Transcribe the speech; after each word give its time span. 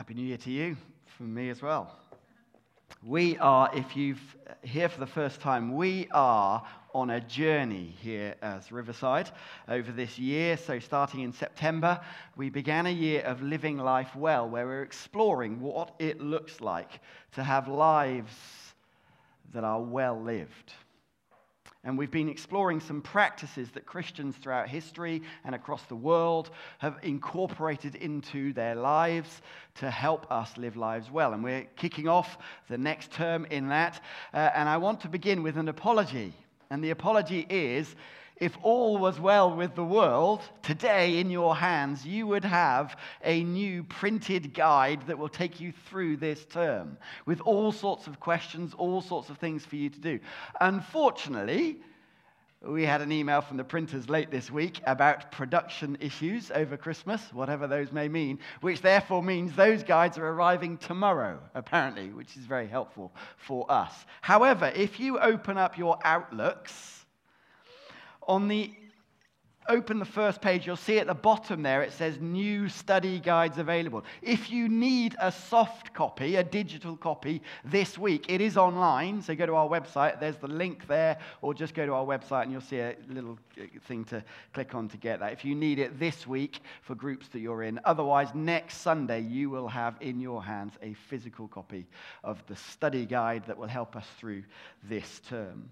Happy 0.00 0.14
New 0.14 0.22
Year 0.22 0.38
to 0.38 0.50
you 0.50 0.78
from 1.18 1.34
me 1.34 1.50
as 1.50 1.60
well. 1.60 1.94
We 3.04 3.36
are, 3.36 3.68
if 3.74 3.94
you've 3.94 4.34
uh, 4.48 4.54
here 4.62 4.88
for 4.88 4.98
the 4.98 5.06
first 5.06 5.42
time, 5.42 5.76
we 5.76 6.08
are 6.12 6.66
on 6.94 7.10
a 7.10 7.20
journey 7.20 7.94
here 8.00 8.34
as 8.40 8.72
Riverside 8.72 9.30
over 9.68 9.92
this 9.92 10.18
year. 10.18 10.56
So, 10.56 10.78
starting 10.78 11.20
in 11.20 11.34
September, 11.34 12.00
we 12.34 12.48
began 12.48 12.86
a 12.86 12.90
year 12.90 13.20
of 13.24 13.42
living 13.42 13.76
life 13.76 14.16
well, 14.16 14.48
where 14.48 14.64
we're 14.64 14.84
exploring 14.84 15.60
what 15.60 15.94
it 15.98 16.18
looks 16.18 16.62
like 16.62 17.00
to 17.32 17.44
have 17.44 17.68
lives 17.68 18.32
that 19.52 19.64
are 19.64 19.82
well 19.82 20.18
lived. 20.18 20.72
And 21.82 21.96
we've 21.96 22.10
been 22.10 22.28
exploring 22.28 22.80
some 22.80 23.00
practices 23.00 23.70
that 23.70 23.86
Christians 23.86 24.36
throughout 24.36 24.68
history 24.68 25.22
and 25.44 25.54
across 25.54 25.82
the 25.84 25.96
world 25.96 26.50
have 26.78 26.98
incorporated 27.02 27.94
into 27.94 28.52
their 28.52 28.74
lives 28.74 29.40
to 29.76 29.90
help 29.90 30.30
us 30.30 30.58
live 30.58 30.76
lives 30.76 31.10
well. 31.10 31.32
And 31.32 31.42
we're 31.42 31.66
kicking 31.76 32.06
off 32.06 32.36
the 32.68 32.76
next 32.76 33.12
term 33.12 33.46
in 33.46 33.68
that. 33.68 34.02
Uh, 34.34 34.50
and 34.54 34.68
I 34.68 34.76
want 34.76 35.00
to 35.00 35.08
begin 35.08 35.42
with 35.42 35.56
an 35.56 35.68
apology. 35.68 36.34
And 36.68 36.84
the 36.84 36.90
apology 36.90 37.46
is 37.48 37.96
if 38.40 38.56
all 38.62 38.96
was 38.96 39.20
well 39.20 39.54
with 39.54 39.74
the 39.74 39.84
world, 39.84 40.40
today 40.62 41.18
in 41.18 41.30
your 41.30 41.54
hands, 41.54 42.06
you 42.06 42.26
would 42.26 42.44
have 42.44 42.96
a 43.22 43.44
new 43.44 43.84
printed 43.84 44.54
guide 44.54 45.06
that 45.06 45.18
will 45.18 45.28
take 45.28 45.60
you 45.60 45.72
through 45.88 46.16
this 46.16 46.46
term 46.46 46.96
with 47.26 47.40
all 47.42 47.70
sorts 47.70 48.06
of 48.06 48.18
questions, 48.18 48.72
all 48.78 49.02
sorts 49.02 49.28
of 49.28 49.36
things 49.36 49.66
for 49.66 49.76
you 49.76 49.90
to 49.90 50.00
do. 50.00 50.18
Unfortunately, 50.60 51.82
we 52.62 52.84
had 52.84 53.00
an 53.00 53.10
email 53.12 53.40
from 53.40 53.56
the 53.56 53.64
printers 53.64 54.10
late 54.10 54.30
this 54.30 54.50
week 54.50 54.80
about 54.86 55.32
production 55.32 55.96
issues 56.00 56.50
over 56.50 56.76
Christmas, 56.76 57.22
whatever 57.32 57.66
those 57.66 57.90
may 57.90 58.08
mean, 58.08 58.38
which 58.60 58.82
therefore 58.82 59.22
means 59.22 59.54
those 59.54 59.82
guides 59.82 60.18
are 60.18 60.28
arriving 60.28 60.76
tomorrow, 60.76 61.38
apparently, 61.54 62.08
which 62.10 62.36
is 62.36 62.44
very 62.44 62.66
helpful 62.66 63.12
for 63.38 63.70
us. 63.70 64.04
However, 64.20 64.72
if 64.74 65.00
you 65.00 65.18
open 65.18 65.56
up 65.56 65.78
your 65.78 65.98
Outlooks, 66.04 66.99
on 68.26 68.48
the 68.48 68.70
open 69.70 69.98
the 70.00 70.04
first 70.04 70.40
page, 70.40 70.66
you'll 70.66 70.76
see 70.76 70.98
at 70.98 71.06
the 71.06 71.14
bottom 71.14 71.62
there 71.62 71.82
it 71.82 71.92
says 71.92 72.18
new 72.20 72.68
study 72.68 73.20
guides 73.20 73.58
available. 73.58 74.04
If 74.20 74.50
you 74.50 74.68
need 74.68 75.14
a 75.20 75.30
soft 75.30 75.94
copy, 75.94 76.36
a 76.36 76.44
digital 76.44 76.96
copy 76.96 77.40
this 77.64 77.96
week, 77.96 78.26
it 78.28 78.40
is 78.40 78.56
online. 78.56 79.22
So 79.22 79.34
go 79.34 79.46
to 79.46 79.54
our 79.54 79.68
website, 79.68 80.18
there's 80.18 80.36
the 80.36 80.48
link 80.48 80.88
there, 80.88 81.18
or 81.40 81.54
just 81.54 81.74
go 81.74 81.86
to 81.86 81.92
our 81.92 82.04
website 82.04 82.44
and 82.44 82.52
you'll 82.52 82.60
see 82.60 82.80
a 82.80 82.96
little 83.08 83.38
uh, 83.60 83.64
thing 83.86 84.04
to 84.06 84.24
click 84.52 84.74
on 84.74 84.88
to 84.88 84.96
get 84.96 85.20
that. 85.20 85.32
If 85.32 85.44
you 85.44 85.54
need 85.54 85.78
it 85.78 85.98
this 85.98 86.26
week 86.26 86.60
for 86.82 86.96
groups 86.96 87.28
that 87.28 87.38
you're 87.38 87.62
in, 87.62 87.78
otherwise, 87.84 88.28
next 88.34 88.78
Sunday 88.78 89.20
you 89.20 89.50
will 89.50 89.68
have 89.68 89.96
in 90.00 90.20
your 90.20 90.42
hands 90.42 90.74
a 90.82 90.94
physical 90.94 91.46
copy 91.46 91.86
of 92.24 92.42
the 92.48 92.56
study 92.56 93.06
guide 93.06 93.44
that 93.46 93.56
will 93.56 93.68
help 93.68 93.94
us 93.94 94.06
through 94.18 94.42
this 94.82 95.20
term. 95.28 95.70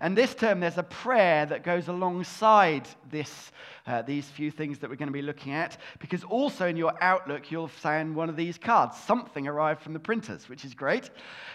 And 0.00 0.16
this 0.16 0.34
term, 0.34 0.60
there's 0.60 0.78
a 0.78 0.82
prayer 0.82 1.46
that 1.46 1.62
goes 1.62 1.88
alongside 1.88 2.88
this, 3.10 3.52
uh, 3.86 4.02
these 4.02 4.28
few 4.28 4.50
things 4.50 4.78
that 4.78 4.90
we're 4.90 4.96
going 4.96 5.08
to 5.08 5.12
be 5.12 5.22
looking 5.22 5.52
at, 5.52 5.76
because 5.98 6.24
also 6.24 6.66
in 6.66 6.76
your 6.76 6.94
Outlook, 7.02 7.50
you'll 7.50 7.68
find 7.68 8.14
one 8.14 8.28
of 8.28 8.36
these 8.36 8.58
cards. 8.58 8.96
Something 8.96 9.46
arrived 9.46 9.82
from 9.82 9.92
the 9.92 9.98
printers, 9.98 10.48
which 10.48 10.64
is 10.64 10.74
great. 10.74 11.10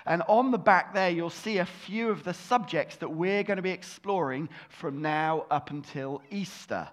And 0.06 0.22
on 0.28 0.52
the 0.52 0.58
back 0.58 0.94
there, 0.94 1.10
you'll 1.10 1.30
see 1.30 1.58
a 1.58 1.66
few 1.66 2.10
of 2.10 2.24
the 2.24 2.34
subjects 2.34 2.98
that 2.98 3.10
we're 3.10 3.44
going 3.44 3.58
to 3.58 3.64
be 3.64 3.72
exploring 3.72 4.50
from 4.70 5.02
now 5.02 5.46
up 5.50 5.72
until 5.72 6.22
Easter. 6.30 6.88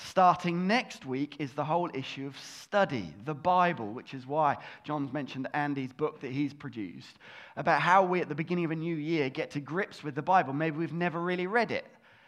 Starting 0.00 0.68
next 0.68 1.04
week 1.04 1.34
is 1.40 1.52
the 1.54 1.64
whole 1.64 1.90
issue 1.92 2.28
of 2.28 2.38
study, 2.38 3.12
the 3.24 3.34
Bible, 3.34 3.92
which 3.92 4.14
is 4.14 4.24
why 4.28 4.56
John's 4.84 5.12
mentioned 5.12 5.48
Andy's 5.54 5.92
book 5.92 6.20
that 6.20 6.30
he's 6.30 6.54
produced 6.54 7.18
about 7.56 7.80
how 7.80 8.04
we, 8.04 8.20
at 8.20 8.28
the 8.28 8.34
beginning 8.36 8.64
of 8.64 8.70
a 8.70 8.76
new 8.76 8.94
year, 8.94 9.28
get 9.28 9.50
to 9.52 9.60
grips 9.60 10.04
with 10.04 10.14
the 10.14 10.22
Bible. 10.22 10.52
Maybe 10.52 10.76
we've 10.76 10.92
never 10.92 11.20
really 11.20 11.48
read 11.48 11.72
it. 11.72 11.84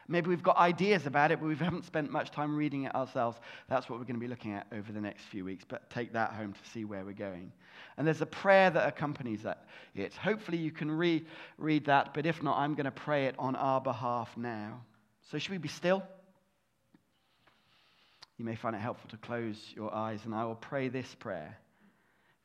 Maybe 0.09 0.29
we've 0.29 0.43
got 0.43 0.57
ideas 0.57 1.07
about 1.07 1.31
it, 1.31 1.39
but 1.39 1.47
we 1.47 1.55
haven't 1.55 1.85
spent 1.85 2.11
much 2.11 2.33
time 2.33 2.57
reading 2.57 2.85
it 2.85 2.95
ourselves. 2.97 3.39
That's 3.69 3.89
what 3.89 4.01
we're 4.01 4.05
going 4.05 4.17
to 4.17 4.21
be 4.21 4.27
looking 4.27 4.53
at 4.53 4.67
over 4.73 4.91
the 4.91 5.01
next 5.01 5.23
few 5.27 5.45
weeks. 5.45 5.65
But 5.67 5.89
take 5.91 6.13
that 6.15 6.33
home 6.33 6.53
to 6.53 6.71
see 6.71 6.85
where 6.85 7.05
we're 7.05 7.13
going. 7.13 7.53
And 7.97 8.05
there's 8.05 8.21
a 8.21 8.27
prayer 8.27 8.71
that 8.71 8.89
accompanies 8.89 9.45
that, 9.45 9.69
it. 9.95 10.13
Hopefully, 10.15 10.59
you 10.59 10.73
can 10.73 10.91
re- 10.91 11.25
read 11.57 11.85
that, 11.85 12.15
but 12.15 12.27
if 12.27 12.43
not, 12.43 12.59
I'm 12.59 12.75
going 12.75 12.87
to 12.87 12.91
pray 12.91 13.27
it 13.27 13.37
on 13.39 13.55
our 13.55 13.81
behalf 13.81 14.37
now. 14.37 14.81
So, 15.31 15.39
should 15.39 15.53
we 15.53 15.59
be 15.59 15.69
still? 15.69 16.03
You 18.41 18.47
may 18.47 18.57
find 18.57 18.75
it 18.75 18.79
helpful 18.79 19.11
to 19.11 19.19
close 19.19 19.71
your 19.77 19.95
eyes, 19.95 20.21
and 20.25 20.35
I 20.35 20.47
will 20.47 20.55
pray 20.55 20.89
this 20.89 21.15
prayer 21.15 21.59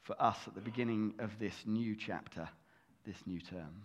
for 0.02 0.22
us 0.22 0.38
at 0.46 0.54
the 0.54 0.60
beginning 0.60 1.14
of 1.20 1.40
this 1.40 1.54
new 1.66 1.96
chapter, 1.96 2.50
this 3.06 3.16
new 3.26 3.40
term. 3.40 3.84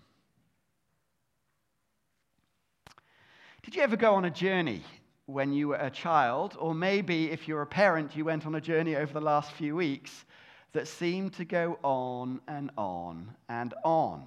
Did 3.62 3.76
you 3.76 3.82
ever 3.82 3.94
go 3.94 4.14
on 4.14 4.24
a 4.24 4.30
journey 4.30 4.82
when 5.26 5.52
you 5.52 5.68
were 5.68 5.76
a 5.76 5.88
child, 5.88 6.56
or 6.58 6.74
maybe 6.74 7.30
if 7.30 7.46
you're 7.46 7.62
a 7.62 7.66
parent, 7.66 8.16
you 8.16 8.24
went 8.24 8.44
on 8.44 8.56
a 8.56 8.60
journey 8.60 8.96
over 8.96 9.12
the 9.12 9.20
last 9.20 9.52
few 9.52 9.76
weeks 9.76 10.24
that 10.72 10.88
seemed 10.88 11.34
to 11.34 11.44
go 11.44 11.78
on 11.84 12.40
and 12.48 12.72
on 12.76 13.36
and 13.48 13.72
on? 13.84 14.26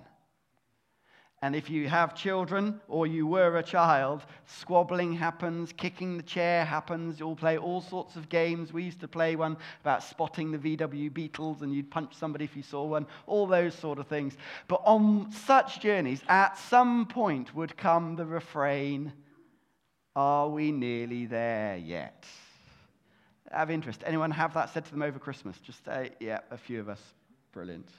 And 1.44 1.58
if 1.58 1.70
you 1.70 1.90
have 1.90 2.16
children 2.16 2.80
or 2.88 3.06
you 3.06 3.28
were 3.28 3.58
a 3.58 3.64
child, 3.64 4.24
squabbling 4.46 5.12
happens, 5.12 5.74
kicking 5.74 6.16
the 6.16 6.24
chair 6.24 6.64
happens. 6.64 7.20
You'll 7.20 7.36
play 7.36 7.58
all 7.58 7.82
sorts 7.82 8.16
of 8.16 8.30
games. 8.30 8.72
We 8.72 8.84
used 8.84 9.02
to 9.02 9.10
play 9.10 9.36
one 9.36 9.58
about 9.82 10.04
spotting 10.04 10.52
the 10.52 10.78
VW 10.78 11.14
Beetles, 11.14 11.62
and 11.62 11.74
you'd 11.74 11.92
punch 11.92 12.14
somebody 12.14 12.46
if 12.46 12.56
you 12.56 12.64
saw 12.64 12.86
one, 12.86 13.06
all 13.28 13.46
those 13.46 13.76
sort 13.76 14.00
of 14.00 14.08
things. 14.08 14.38
But 14.70 14.84
on 14.86 15.34
such 15.34 15.82
journeys, 15.82 16.22
at 16.30 16.58
some 16.58 17.08
point 17.08 17.54
would 17.54 17.76
come 17.76 18.16
the 18.16 18.26
refrain 18.26 19.12
Are 20.16 20.48
we 20.48 20.72
nearly 20.72 21.26
there 21.26 21.76
yet? 21.76 22.26
Have 23.52 23.70
interest. 23.70 24.02
Anyone 24.06 24.32
have 24.32 24.54
that 24.54 24.70
said 24.70 24.86
to 24.86 24.92
them 24.92 25.02
over 25.02 25.20
Christmas? 25.20 25.58
Just 25.58 25.84
say, 25.84 26.12
yeah, 26.22 26.40
a 26.52 26.58
few 26.58 26.80
of 26.80 26.88
us. 26.88 27.02
Brilliant. 27.52 27.90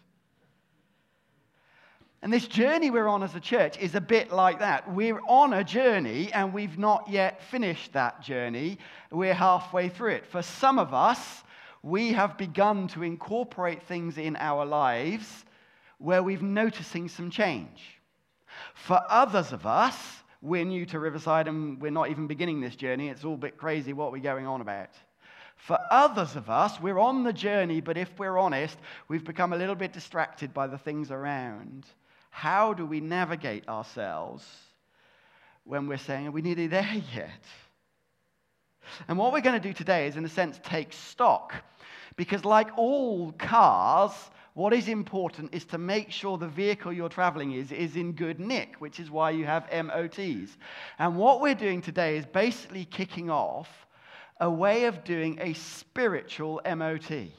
And 2.25 2.33
this 2.33 2.49
journey 2.49 2.91
we're 2.91 3.07
on 3.07 3.23
as 3.23 3.35
a 3.35 3.41
church 3.41 3.79
is 3.79 3.95
a 3.95 4.01
bit 4.01 4.33
like 4.33 4.61
that. 4.61 4.91
We're 4.91 5.21
on 5.29 5.53
a 5.53 5.63
journey 5.63 6.33
and 6.33 6.55
we've 6.55 6.79
not 6.79 7.07
yet 7.07 7.43
finished 7.51 7.93
that 7.93 8.23
journey. 8.23 8.79
We're 9.11 9.35
halfway 9.35 9.91
through 9.91 10.13
it. 10.13 10.25
For 10.25 10.41
some 10.41 10.79
of 10.79 10.95
us, 10.95 11.43
we 11.83 12.15
have 12.15 12.39
begun 12.39 12.89
to 12.89 13.03
incorporate 13.03 13.83
things 13.83 14.17
in 14.17 14.37
our 14.37 14.65
lives 14.65 15.45
where 15.99 16.23
we're 16.23 16.41
noticing 16.41 17.11
some 17.11 17.31
change. 17.31 18.01
For 18.73 19.03
others 19.11 19.53
of 19.53 19.67
us, 19.67 19.95
we're 20.41 20.65
new 20.65 20.87
to 20.87 20.99
Riverside 20.99 21.47
and 21.47 21.79
we're 21.79 21.91
not 21.91 22.09
even 22.09 22.27
beginning 22.27 22.63
this 22.63 22.75
journey. 22.75 23.11
It's 23.11 23.27
all 23.27 23.35
a 23.35 23.37
bit 23.37 23.59
crazy 23.59 23.93
what 23.93 24.13
we're 24.13 24.19
going 24.21 24.47
on 24.47 24.63
about. 24.63 24.95
For 25.57 25.79
others 25.91 26.37
of 26.37 26.49
us, 26.49 26.81
we're 26.81 26.99
on 26.99 27.23
the 27.23 27.35
journey, 27.35 27.83
but 27.83 27.99
if 27.99 28.19
we're 28.19 28.39
honest, 28.39 28.79
we've 29.09 29.25
become 29.25 29.53
a 29.53 29.59
little 29.59 29.75
bit 29.75 29.93
distracted 29.93 30.55
by 30.55 30.67
the 30.67 30.79
things 30.79 31.11
around. 31.11 31.85
How 32.35 32.75
do 32.75 32.85
we 32.85 33.01
navigate 33.01 33.69
ourselves 33.69 34.45
when 35.63 35.87
we're 35.87 35.99
saying, 35.99 36.25
we're 36.25 36.33
we 36.33 36.43
nearly 36.43 36.67
there 36.67 37.01
yet? 37.15 37.45
And 39.07 39.17
what 39.17 39.33
we're 39.33 39.41
going 39.41 39.59
to 39.59 39.69
do 39.69 39.73
today 39.73 40.09
is, 40.09 40.17
in 40.17 40.25
a 40.25 40.29
sense, 40.29 40.59
take 40.65 40.93
stock. 40.93 41.55
Because, 42.17 42.45
like 42.45 42.77
all 42.77 43.31
cars, 43.39 44.11
what 44.55 44.75
is 44.75 44.89
important 44.89 45.55
is 45.55 45.65
to 45.67 45.79
make 45.79 46.11
sure 46.11 46.37
the 46.37 46.49
vehicle 46.49 46.93
you're 46.93 47.09
traveling 47.09 47.53
is, 47.53 47.71
is 47.71 47.95
in 47.95 48.13
good 48.13 48.41
nick, 48.41 48.81
which 48.81 48.99
is 48.99 49.13
why 49.13 49.31
you 49.31 49.47
have 49.47 49.73
MOTs. 49.73 50.59
And 50.99 51.17
what 51.17 51.41
we're 51.41 51.55
doing 51.55 51.81
today 51.81 52.17
is 52.17 52.27
basically 52.27 52.85
kicking 52.85 53.31
off 53.31 53.69
a 54.41 54.51
way 54.51 54.87
of 54.87 55.05
doing 55.05 55.39
a 55.41 55.53
spiritual 55.53 56.61
MOT. 56.67 57.31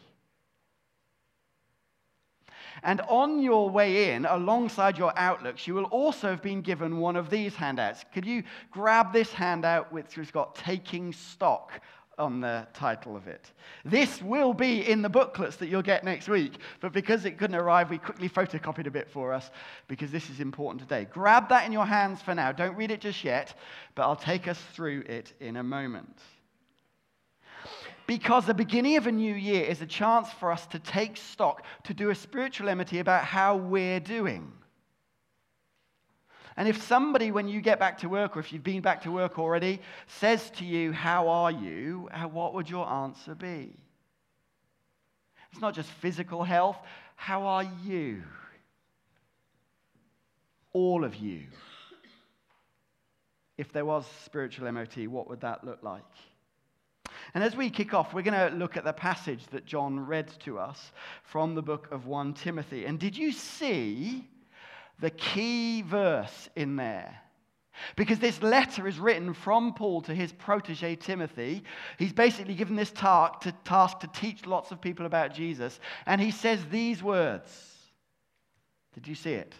And 2.83 3.01
on 3.01 3.41
your 3.41 3.69
way 3.69 4.13
in, 4.13 4.25
alongside 4.25 4.97
your 4.97 5.13
outlooks, 5.17 5.67
you 5.67 5.73
will 5.73 5.85
also 5.85 6.29
have 6.29 6.41
been 6.41 6.61
given 6.61 6.97
one 6.97 7.15
of 7.15 7.29
these 7.29 7.55
handouts. 7.55 8.05
Could 8.13 8.25
you 8.25 8.43
grab 8.71 9.13
this 9.13 9.31
handout, 9.31 9.91
which 9.91 10.15
has 10.15 10.31
got 10.31 10.55
Taking 10.55 11.13
Stock 11.13 11.81
on 12.17 12.39
the 12.39 12.65
title 12.73 13.15
of 13.15 13.27
it. 13.27 13.51
This 13.83 14.21
will 14.21 14.53
be 14.53 14.87
in 14.89 15.01
the 15.01 15.09
booklets 15.09 15.57
that 15.57 15.67
you'll 15.67 15.81
get 15.81 16.03
next 16.03 16.27
week, 16.27 16.59
but 16.79 16.93
because 16.93 17.25
it 17.25 17.37
couldn't 17.37 17.55
arrive, 17.55 17.89
we 17.89 17.97
quickly 17.97 18.29
photocopied 18.29 18.87
a 18.87 18.91
bit 18.91 19.09
for 19.09 19.33
us 19.33 19.51
because 19.87 20.11
this 20.11 20.29
is 20.29 20.39
important 20.39 20.81
today. 20.81 21.07
Grab 21.11 21.49
that 21.49 21.65
in 21.65 21.71
your 21.71 21.85
hands 21.85 22.21
for 22.21 22.33
now. 22.33 22.51
Don't 22.51 22.75
read 22.75 22.91
it 22.91 23.01
just 23.01 23.23
yet, 23.23 23.53
but 23.95 24.03
I'll 24.03 24.15
take 24.15 24.47
us 24.47 24.59
through 24.73 25.01
it 25.01 25.33
in 25.39 25.57
a 25.57 25.63
moment. 25.63 26.19
Because 28.07 28.45
the 28.45 28.53
beginning 28.53 28.97
of 28.97 29.07
a 29.07 29.11
new 29.11 29.33
year 29.33 29.63
is 29.63 29.81
a 29.81 29.85
chance 29.85 30.29
for 30.39 30.51
us 30.51 30.67
to 30.67 30.79
take 30.79 31.17
stock, 31.17 31.65
to 31.85 31.93
do 31.93 32.11
a 32.11 32.15
spiritual 32.15 32.73
MOT 32.75 32.93
about 32.93 33.25
how 33.25 33.55
we're 33.55 33.99
doing. 33.99 34.51
And 36.57 36.67
if 36.69 36.81
somebody, 36.83 37.31
when 37.31 37.47
you 37.47 37.61
get 37.61 37.79
back 37.79 37.97
to 37.99 38.09
work, 38.09 38.37
or 38.37 38.39
if 38.39 38.53
you've 38.53 38.63
been 38.63 38.81
back 38.81 39.01
to 39.03 39.11
work 39.11 39.37
already, 39.37 39.81
says 40.07 40.49
to 40.51 40.65
you, 40.65 40.91
How 40.93 41.27
are 41.27 41.51
you? 41.51 42.07
Uh, 42.13 42.27
what 42.27 42.53
would 42.53 42.69
your 42.69 42.87
answer 42.87 43.35
be? 43.35 43.75
It's 45.51 45.61
not 45.61 45.73
just 45.73 45.89
physical 45.89 46.43
health. 46.43 46.77
How 47.15 47.43
are 47.43 47.69
you? 47.83 48.23
All 50.73 51.03
of 51.03 51.15
you. 51.15 51.43
If 53.57 53.71
there 53.71 53.85
was 53.85 54.05
spiritual 54.25 54.71
MOT, 54.71 55.07
what 55.07 55.29
would 55.29 55.41
that 55.41 55.63
look 55.63 55.81
like? 55.81 56.03
And 57.33 57.43
as 57.43 57.55
we 57.55 57.69
kick 57.69 57.93
off, 57.93 58.13
we're 58.13 58.21
going 58.21 58.51
to 58.51 58.55
look 58.55 58.77
at 58.77 58.83
the 58.83 58.93
passage 58.93 59.45
that 59.47 59.65
John 59.65 59.99
read 59.99 60.27
to 60.41 60.59
us 60.59 60.91
from 61.23 61.55
the 61.55 61.61
book 61.61 61.87
of 61.91 62.05
1 62.05 62.33
Timothy. 62.33 62.85
And 62.85 62.99
did 62.99 63.17
you 63.17 63.31
see 63.31 64.27
the 64.99 65.11
key 65.11 65.81
verse 65.81 66.49
in 66.55 66.75
there? 66.75 67.21
Because 67.95 68.19
this 68.19 68.41
letter 68.41 68.87
is 68.87 68.99
written 68.99 69.33
from 69.33 69.73
Paul 69.73 70.01
to 70.03 70.15
his 70.15 70.31
protege 70.31 70.95
Timothy. 70.95 71.63
He's 71.97 72.13
basically 72.13 72.55
given 72.55 72.75
this 72.75 72.91
task 72.91 73.41
to, 73.41 73.51
task 73.63 73.99
to 73.99 74.07
teach 74.07 74.45
lots 74.45 74.71
of 74.71 74.81
people 74.81 75.05
about 75.05 75.33
Jesus. 75.33 75.79
And 76.05 76.21
he 76.21 76.31
says 76.31 76.65
these 76.71 77.03
words 77.03 77.51
Did 78.93 79.07
you 79.07 79.15
see 79.15 79.33
it? 79.33 79.53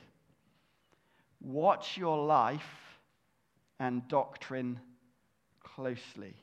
Watch 1.42 1.98
your 1.98 2.26
life 2.26 3.00
and 3.80 4.08
doctrine 4.08 4.80
closely. 5.64 6.36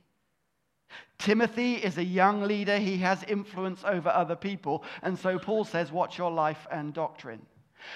Timothy 1.18 1.74
is 1.74 1.98
a 1.98 2.04
young 2.04 2.42
leader. 2.42 2.78
He 2.78 2.96
has 2.98 3.22
influence 3.24 3.82
over 3.84 4.08
other 4.08 4.36
people. 4.36 4.84
And 5.02 5.18
so 5.18 5.38
Paul 5.38 5.64
says, 5.64 5.92
Watch 5.92 6.18
your 6.18 6.30
life 6.30 6.66
and 6.70 6.92
doctrine. 6.92 7.46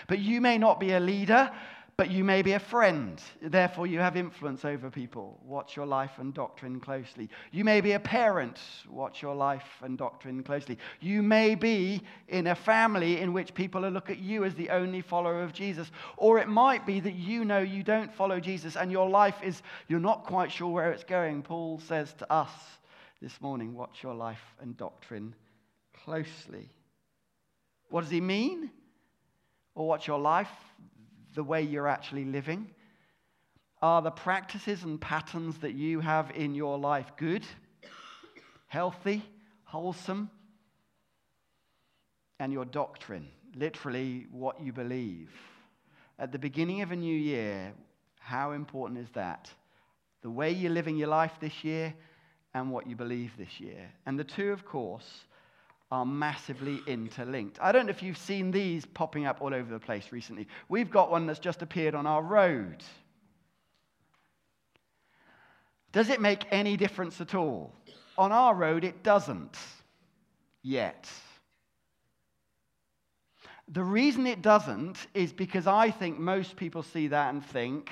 But 0.06 0.18
you 0.18 0.40
may 0.40 0.58
not 0.58 0.80
be 0.80 0.92
a 0.92 1.00
leader, 1.00 1.50
but 1.96 2.10
you 2.10 2.24
may 2.24 2.42
be 2.42 2.52
a 2.52 2.58
friend. 2.58 3.22
Therefore, 3.40 3.86
you 3.86 4.00
have 4.00 4.18
influence 4.18 4.66
over 4.66 4.90
people. 4.90 5.40
Watch 5.42 5.76
your 5.76 5.86
life 5.86 6.18
and 6.18 6.34
doctrine 6.34 6.78
closely. 6.78 7.30
You 7.52 7.64
may 7.64 7.80
be 7.80 7.92
a 7.92 8.00
parent. 8.00 8.60
Watch 8.88 9.22
your 9.22 9.34
life 9.34 9.64
and 9.82 9.96
doctrine 9.96 10.42
closely. 10.42 10.78
You 11.00 11.22
may 11.22 11.54
be 11.54 12.02
in 12.28 12.48
a 12.48 12.54
family 12.54 13.20
in 13.20 13.32
which 13.32 13.54
people 13.54 13.80
look 13.80 14.10
at 14.10 14.18
you 14.18 14.44
as 14.44 14.54
the 14.54 14.68
only 14.68 15.00
follower 15.00 15.42
of 15.42 15.54
Jesus. 15.54 15.90
Or 16.18 16.38
it 16.38 16.48
might 16.48 16.84
be 16.84 17.00
that 17.00 17.14
you 17.14 17.46
know 17.46 17.60
you 17.60 17.82
don't 17.82 18.12
follow 18.12 18.40
Jesus 18.40 18.76
and 18.76 18.92
your 18.92 19.08
life 19.08 19.36
is, 19.42 19.62
you're 19.88 19.98
not 19.98 20.26
quite 20.26 20.52
sure 20.52 20.68
where 20.68 20.92
it's 20.92 21.04
going. 21.04 21.42
Paul 21.42 21.80
says 21.80 22.12
to 22.18 22.30
us 22.30 22.50
this 23.20 23.40
morning, 23.40 23.74
watch 23.74 24.02
your 24.02 24.14
life 24.14 24.42
and 24.60 24.76
doctrine 24.76 25.34
closely. 26.04 26.68
What 27.88 28.02
does 28.02 28.10
he 28.10 28.20
mean? 28.20 28.70
Or 29.74 29.88
watch 29.88 30.06
your 30.06 30.18
life 30.18 30.50
the 31.34 31.42
way 31.42 31.62
you're 31.62 31.88
actually 31.88 32.24
living? 32.24 32.70
Are 33.80 34.02
the 34.02 34.10
practices 34.10 34.82
and 34.82 35.00
patterns 35.00 35.58
that 35.58 35.74
you 35.74 36.00
have 36.00 36.30
in 36.34 36.54
your 36.54 36.78
life 36.78 37.12
good, 37.16 37.44
healthy, 38.66 39.22
wholesome? 39.64 40.30
And 42.38 42.52
your 42.52 42.64
doctrine, 42.66 43.28
literally 43.54 44.26
what 44.30 44.60
you 44.60 44.72
believe. 44.72 45.30
At 46.18 46.32
the 46.32 46.38
beginning 46.38 46.82
of 46.82 46.92
a 46.92 46.96
new 46.96 47.16
year, 47.16 47.72
how 48.18 48.52
important 48.52 49.00
is 49.00 49.10
that? 49.14 49.50
The 50.22 50.30
way 50.30 50.50
you're 50.50 50.72
living 50.72 50.96
your 50.96 51.08
life 51.08 51.32
this 51.40 51.64
year 51.64 51.94
and 52.56 52.70
what 52.70 52.86
you 52.86 52.96
believe 52.96 53.32
this 53.36 53.60
year. 53.60 53.92
And 54.06 54.18
the 54.18 54.24
two, 54.24 54.50
of 54.50 54.64
course, 54.64 55.24
are 55.90 56.06
massively 56.06 56.80
interlinked. 56.86 57.58
I 57.60 57.70
don't 57.70 57.84
know 57.84 57.90
if 57.90 58.02
you've 58.02 58.16
seen 58.16 58.50
these 58.50 58.86
popping 58.86 59.26
up 59.26 59.42
all 59.42 59.54
over 59.54 59.70
the 59.70 59.78
place 59.78 60.10
recently. 60.10 60.48
We've 60.70 60.90
got 60.90 61.10
one 61.10 61.26
that's 61.26 61.38
just 61.38 61.60
appeared 61.60 61.94
on 61.94 62.06
our 62.06 62.22
road. 62.22 62.82
Does 65.92 66.08
it 66.08 66.20
make 66.20 66.46
any 66.50 66.78
difference 66.78 67.20
at 67.20 67.34
all? 67.34 67.74
On 68.16 68.32
our 68.32 68.54
road, 68.54 68.84
it 68.84 69.02
doesn't 69.02 69.58
yet. 70.62 71.10
The 73.68 73.84
reason 73.84 74.26
it 74.26 74.40
doesn't 74.40 75.06
is 75.12 75.32
because 75.32 75.66
I 75.66 75.90
think 75.90 76.18
most 76.18 76.56
people 76.56 76.82
see 76.82 77.08
that 77.08 77.34
and 77.34 77.44
think, 77.44 77.90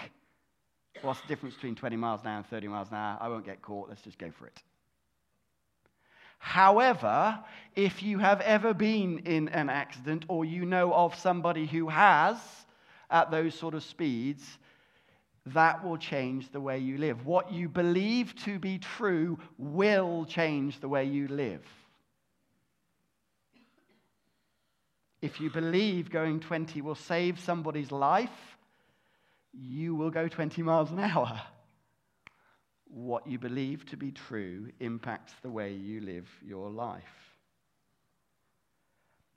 what's 1.02 1.20
the 1.20 1.28
difference 1.28 1.54
between 1.54 1.74
20 1.74 1.96
miles 1.96 2.20
an 2.22 2.28
hour 2.28 2.36
and 2.38 2.46
30 2.46 2.68
miles 2.68 2.88
an 2.90 2.96
hour? 2.96 3.18
I 3.20 3.28
won't 3.28 3.44
get 3.44 3.62
caught, 3.62 3.88
let's 3.88 4.02
just 4.02 4.18
go 4.18 4.30
for 4.30 4.46
it. 4.46 4.62
However, 6.38 7.38
if 7.74 8.02
you 8.02 8.18
have 8.18 8.40
ever 8.42 8.74
been 8.74 9.20
in 9.20 9.48
an 9.48 9.70
accident 9.70 10.26
or 10.28 10.44
you 10.44 10.66
know 10.66 10.92
of 10.92 11.14
somebody 11.14 11.66
who 11.66 11.88
has 11.88 12.36
at 13.10 13.30
those 13.30 13.54
sort 13.54 13.74
of 13.74 13.82
speeds, 13.82 14.58
that 15.46 15.84
will 15.84 15.96
change 15.96 16.50
the 16.52 16.60
way 16.60 16.78
you 16.78 16.98
live. 16.98 17.26
What 17.26 17.52
you 17.52 17.68
believe 17.68 18.34
to 18.44 18.58
be 18.58 18.78
true 18.78 19.38
will 19.58 20.24
change 20.24 20.80
the 20.80 20.88
way 20.88 21.04
you 21.04 21.28
live. 21.28 21.62
If 25.20 25.40
you 25.40 25.50
believe 25.50 26.10
going 26.10 26.40
20 26.40 26.82
will 26.82 26.94
save 26.94 27.40
somebody's 27.40 27.90
life, 27.90 28.53
you 29.56 29.94
will 29.94 30.10
go 30.10 30.28
20 30.28 30.62
miles 30.62 30.90
an 30.90 30.98
hour 30.98 31.40
what 32.94 33.26
you 33.26 33.38
believe 33.38 33.84
to 33.86 33.96
be 33.96 34.12
true 34.12 34.70
impacts 34.78 35.34
the 35.42 35.50
way 35.50 35.72
you 35.72 36.00
live 36.00 36.28
your 36.46 36.70
life. 36.70 37.02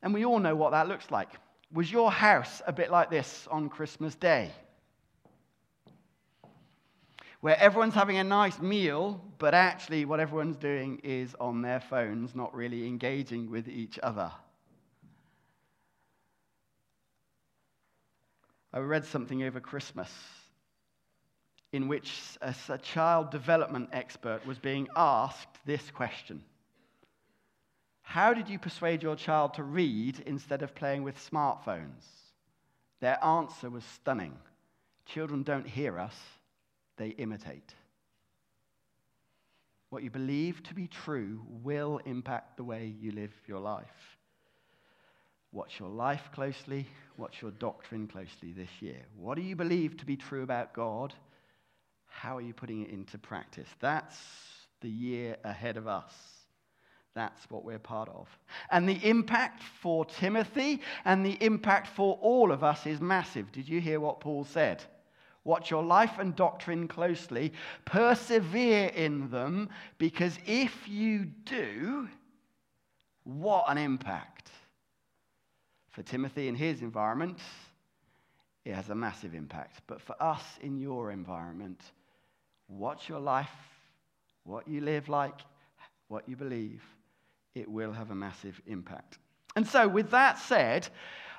And 0.04 0.14
we 0.14 0.25
all 0.25 0.40
know 0.40 0.56
what 0.56 0.72
that 0.72 0.88
looks 0.88 1.10
like. 1.10 1.30
Was 1.74 1.92
your 1.92 2.12
house 2.12 2.62
a 2.68 2.72
bit 2.72 2.92
like 2.92 3.10
this 3.10 3.48
on 3.50 3.68
Christmas 3.68 4.16
Day? 4.16 4.52
Where 7.42 7.60
everyone's 7.60 7.96
having 7.96 8.18
a 8.18 8.24
nice 8.24 8.60
meal, 8.60 9.24
but 9.40 9.54
actually 9.54 10.06
what 10.06 10.20
everyone's 10.20 10.58
doing 10.58 11.00
is 11.04 11.36
on 11.40 11.62
their 11.62 11.80
phones, 11.80 12.36
not 12.36 12.54
really 12.54 12.88
engaging 12.88 13.50
with 13.50 13.68
each 13.68 14.00
other. 14.04 14.31
I 18.74 18.80
read 18.80 19.06
something 19.06 19.44
over 19.44 19.60
Christmas 19.60 20.12
in 21.72 21.88
which 21.88 22.38
a, 22.42 22.56
a 22.69 22.78
child 22.78 23.30
development 23.31 23.90
expert 23.92 24.46
was 24.46 24.60
being 24.60 24.88
asked 24.96 25.60
this 25.66 25.92
question 25.92 26.44
How 28.02 28.34
did 28.34 28.50
you 28.50 28.60
persuade 28.60 29.04
your 29.04 29.16
child 29.16 29.54
to 29.56 29.64
read 29.64 30.22
instead 30.25 30.62
of 30.62 30.75
playing 30.75 31.04
with 31.04 31.18
smartphones? 31.31 32.06
Their 33.00 33.24
answer 33.24 33.69
was 33.69 33.84
stunning. 33.84 34.38
Children 35.06 35.44
don't 35.44 35.68
hear 35.68 36.00
us, 36.00 36.16
they 36.98 37.10
imitate. 37.10 37.74
What 39.90 40.04
you 40.04 40.10
believe 40.10 40.63
to 40.63 40.74
be 40.74 40.88
true 40.88 41.46
will 41.48 42.02
impact 42.06 42.58
the 42.58 42.63
way 42.63 42.94
you 43.00 43.12
live 43.12 43.31
your 43.48 43.60
life. 43.60 44.17
Watch 45.57 45.80
your 45.80 45.89
life 45.89 46.30
closely, 46.36 46.86
watch 47.17 47.41
your 47.41 47.50
doctrine 47.50 48.05
closely 48.05 48.51
this 48.55 48.70
year. 48.79 49.01
What 49.17 49.38
do 49.38 49.41
you 49.41 49.55
believe 49.55 49.98
to 49.98 50.05
be 50.05 50.15
true 50.15 50.43
about 50.43 50.72
God? 50.72 51.15
How 52.05 52.38
are 52.38 52.41
you 52.41 52.53
putting 52.53 52.84
it 52.84 52.91
into 52.91 53.17
practice? 53.17 53.67
That's 53.79 54.15
the 54.82 54.89
year 54.89 55.36
ahead 55.43 55.75
of 55.75 55.88
us. 55.88 56.13
That's 57.15 57.50
what 57.50 57.65
we're 57.65 57.79
part 57.79 58.08
of. 58.10 58.27
And 58.70 58.88
the 58.88 59.00
impact 59.03 59.63
for 59.82 60.05
Timothy 60.05 60.79
and 61.05 61.25
the 61.25 61.43
impact 61.43 61.88
for 61.88 62.20
all 62.22 62.51
of 62.51 62.63
us 62.63 62.86
is 62.86 63.01
massive. 63.01 63.51
Did 63.51 63.67
you 63.67 63.82
hear 63.82 64.00
what 64.00 64.20
Paul 64.20 64.43
said? 64.43 64.84
Watch 65.43 65.72
your 65.72 65.84
life 65.84 66.20
and 66.20 66.36
doctrine 66.36 66.88
closely, 66.88 67.51
persevere 67.84 68.89
in 68.89 69.32
them, 69.32 69.70
because 69.98 70.38
if 70.46 70.88
you 70.88 71.25
do, 71.46 72.08
what 73.24 73.65
an 73.70 73.79
impact. 73.79 74.37
For 75.98 76.04
Timothy 76.04 76.48
in 76.48 76.54
his 76.54 76.84
environment, 76.84 77.39
it 78.63 78.75
has 78.75 78.92
a 78.92 78.94
massive 78.94 79.34
impact. 79.34 79.82
But 79.88 80.00
for 80.00 80.16
us 80.22 80.44
in 80.62 80.77
your 80.77 81.10
environment, 81.10 81.82
watch 82.68 83.10
your 83.10 83.20
life, 83.20 83.50
what 84.44 84.68
you 84.68 84.82
live 84.82 85.10
like, 85.10 85.39
what 86.08 86.30
you 86.30 86.36
believe, 86.36 86.84
it 87.56 87.68
will 87.68 87.92
have 87.92 88.12
a 88.12 88.16
massive 88.16 88.62
impact. 88.68 89.18
And 89.56 89.66
so, 89.66 89.88
with 89.88 90.12
that 90.12 90.38
said, 90.38 90.88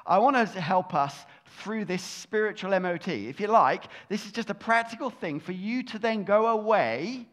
I 0.04 0.18
want 0.18 0.34
to 0.34 0.60
help 0.60 0.92
us 0.92 1.14
through 1.62 1.84
this 1.84 2.02
spiritual 2.02 2.76
MOT. 2.80 3.06
If 3.06 3.38
you 3.38 3.46
like, 3.46 3.84
this 4.08 4.26
is 4.26 4.32
just 4.32 4.50
a 4.50 4.54
practical 4.54 5.08
thing 5.08 5.38
for 5.38 5.52
you 5.52 5.84
to 5.84 6.00
then 6.00 6.24
go 6.24 6.48
away 6.48 7.28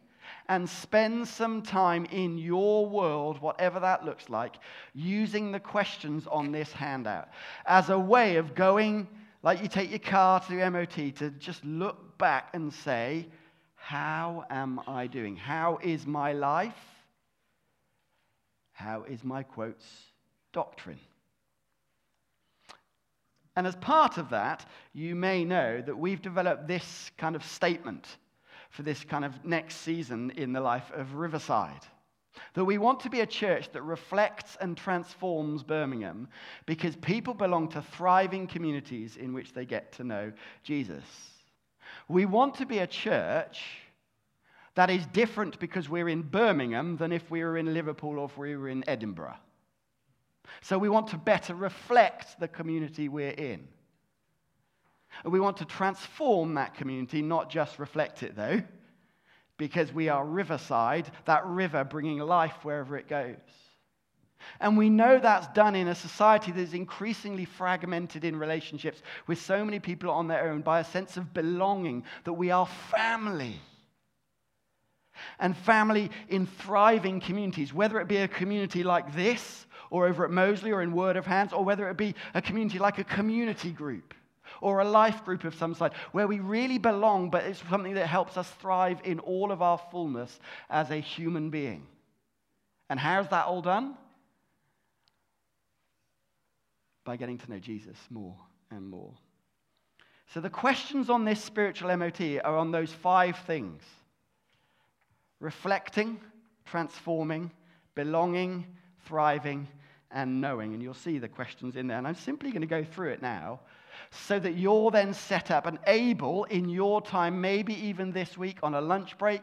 and 0.48 0.68
spend 0.68 1.26
some 1.26 1.62
time 1.62 2.04
in 2.06 2.38
your 2.38 2.86
world, 2.86 3.40
whatever 3.40 3.80
that 3.80 4.04
looks 4.04 4.28
like, 4.28 4.56
using 4.94 5.52
the 5.52 5.60
questions 5.60 6.26
on 6.26 6.52
this 6.52 6.72
handout 6.72 7.28
as 7.66 7.90
a 7.90 7.98
way 7.98 8.36
of 8.36 8.54
going, 8.54 9.08
like 9.42 9.62
you 9.62 9.68
take 9.68 9.90
your 9.90 9.98
car 9.98 10.40
to 10.40 10.54
the 10.54 10.70
MOT, 10.70 11.14
to 11.16 11.30
just 11.38 11.64
look 11.64 12.18
back 12.18 12.50
and 12.52 12.72
say, 12.72 13.26
how 13.74 14.44
am 14.50 14.80
I 14.86 15.06
doing? 15.06 15.36
How 15.36 15.78
is 15.82 16.06
my 16.06 16.32
life? 16.32 16.74
How 18.72 19.04
is 19.04 19.22
my 19.24 19.42
quotes 19.42 19.86
doctrine? 20.52 20.98
And 23.56 23.66
as 23.66 23.74
part 23.76 24.18
of 24.18 24.30
that, 24.30 24.66
you 24.92 25.14
may 25.14 25.44
know 25.44 25.80
that 25.80 25.96
we've 25.96 26.20
developed 26.20 26.68
this 26.68 27.10
kind 27.16 27.34
of 27.34 27.44
statement 27.44 28.06
for 28.70 28.82
this 28.82 29.04
kind 29.04 29.24
of 29.24 29.44
next 29.44 29.76
season 29.76 30.30
in 30.32 30.52
the 30.52 30.60
life 30.60 30.90
of 30.94 31.14
Riverside. 31.14 31.86
That 32.54 32.64
we 32.64 32.78
want 32.78 33.00
to 33.00 33.10
be 33.10 33.20
a 33.20 33.26
church 33.26 33.70
that 33.72 33.82
reflects 33.82 34.56
and 34.60 34.76
transforms 34.76 35.62
Birmingham 35.62 36.28
because 36.66 36.96
people 36.96 37.34
belong 37.34 37.68
to 37.70 37.82
thriving 37.82 38.46
communities 38.46 39.16
in 39.16 39.32
which 39.32 39.52
they 39.52 39.64
get 39.64 39.92
to 39.92 40.04
know 40.04 40.32
Jesus. 40.62 41.04
We 42.08 42.26
want 42.26 42.54
to 42.56 42.66
be 42.66 42.78
a 42.78 42.86
church 42.86 43.62
that 44.74 44.90
is 44.90 45.06
different 45.06 45.58
because 45.58 45.88
we're 45.88 46.08
in 46.08 46.22
Birmingham 46.22 46.98
than 46.98 47.10
if 47.10 47.30
we 47.30 47.42
were 47.42 47.56
in 47.56 47.72
Liverpool 47.72 48.18
or 48.18 48.26
if 48.26 48.36
we 48.36 48.56
were 48.56 48.68
in 48.68 48.84
Edinburgh. 48.86 49.36
So 50.60 50.78
we 50.78 50.88
want 50.88 51.08
to 51.08 51.18
better 51.18 51.54
reflect 51.54 52.38
the 52.38 52.48
community 52.48 53.08
we're 53.08 53.30
in. 53.30 53.66
And 55.24 55.32
we 55.32 55.40
want 55.40 55.56
to 55.58 55.64
transform 55.64 56.54
that 56.54 56.74
community, 56.74 57.22
not 57.22 57.50
just 57.50 57.78
reflect 57.78 58.22
it, 58.22 58.36
though, 58.36 58.62
because 59.56 59.92
we 59.92 60.08
are 60.08 60.24
riverside, 60.24 61.10
that 61.24 61.44
river 61.46 61.84
bringing 61.84 62.18
life 62.18 62.56
wherever 62.62 62.96
it 62.96 63.08
goes. 63.08 63.36
And 64.60 64.76
we 64.76 64.90
know 64.90 65.18
that's 65.18 65.46
done 65.48 65.74
in 65.74 65.88
a 65.88 65.94
society 65.94 66.52
that 66.52 66.60
is 66.60 66.74
increasingly 66.74 67.44
fragmented 67.44 68.24
in 68.24 68.38
relationships 68.38 69.02
with 69.26 69.40
so 69.40 69.64
many 69.64 69.80
people 69.80 70.10
on 70.10 70.28
their 70.28 70.50
own 70.50 70.60
by 70.60 70.80
a 70.80 70.84
sense 70.84 71.16
of 71.16 71.32
belonging, 71.32 72.04
that 72.24 72.34
we 72.34 72.50
are 72.50 72.66
family. 72.66 73.58
And 75.40 75.56
family 75.56 76.10
in 76.28 76.46
thriving 76.46 77.20
communities, 77.20 77.72
whether 77.72 77.98
it 78.00 78.08
be 78.08 78.18
a 78.18 78.28
community 78.28 78.82
like 78.82 79.14
this, 79.14 79.66
or 79.90 80.06
over 80.06 80.24
at 80.24 80.30
Moseley, 80.30 80.72
or 80.72 80.82
in 80.82 80.92
Word 80.92 81.16
of 81.16 81.24
Hands, 81.24 81.52
or 81.52 81.64
whether 81.64 81.88
it 81.88 81.96
be 81.96 82.14
a 82.34 82.42
community 82.42 82.78
like 82.78 82.98
a 82.98 83.04
community 83.04 83.70
group 83.70 84.14
or 84.60 84.80
a 84.80 84.84
life 84.84 85.24
group 85.24 85.44
of 85.44 85.54
some 85.54 85.74
sort, 85.74 85.92
where 86.12 86.26
we 86.26 86.40
really 86.40 86.78
belong, 86.78 87.30
but 87.30 87.44
it's 87.44 87.62
something 87.68 87.94
that 87.94 88.06
helps 88.06 88.36
us 88.36 88.48
thrive 88.60 89.00
in 89.04 89.18
all 89.20 89.52
of 89.52 89.62
our 89.62 89.78
fullness 89.90 90.38
as 90.70 90.90
a 90.90 90.96
human 90.96 91.50
being. 91.50 91.86
And 92.88 93.00
how's 93.00 93.28
that 93.28 93.46
all 93.46 93.62
done? 93.62 93.94
By 97.04 97.16
getting 97.16 97.38
to 97.38 97.50
know 97.50 97.58
Jesus 97.58 97.96
more 98.10 98.36
and 98.70 98.88
more. 98.88 99.12
So 100.32 100.40
the 100.40 100.50
questions 100.50 101.08
on 101.08 101.24
this 101.24 101.42
spiritual 101.42 101.96
MOT 101.96 102.20
are 102.44 102.56
on 102.56 102.72
those 102.72 102.92
five 102.92 103.38
things 103.46 103.82
reflecting, 105.38 106.18
transforming, 106.64 107.50
belonging, 107.94 108.66
thriving, 109.06 109.68
and 110.10 110.40
knowing. 110.40 110.72
And 110.72 110.82
you'll 110.82 110.94
see 110.94 111.18
the 111.18 111.28
questions 111.28 111.76
in 111.76 111.86
there. 111.86 111.98
And 111.98 112.08
I'm 112.08 112.14
simply 112.14 112.50
going 112.50 112.62
to 112.62 112.66
go 112.66 112.82
through 112.84 113.10
it 113.10 113.22
now 113.22 113.60
so 114.10 114.38
that 114.38 114.56
you're 114.56 114.90
then 114.90 115.12
set 115.12 115.50
up 115.50 115.66
and 115.66 115.78
able 115.86 116.44
in 116.44 116.68
your 116.68 117.00
time, 117.00 117.40
maybe 117.40 117.74
even 117.74 118.12
this 118.12 118.36
week 118.36 118.58
on 118.62 118.74
a 118.74 118.80
lunch 118.80 119.18
break, 119.18 119.42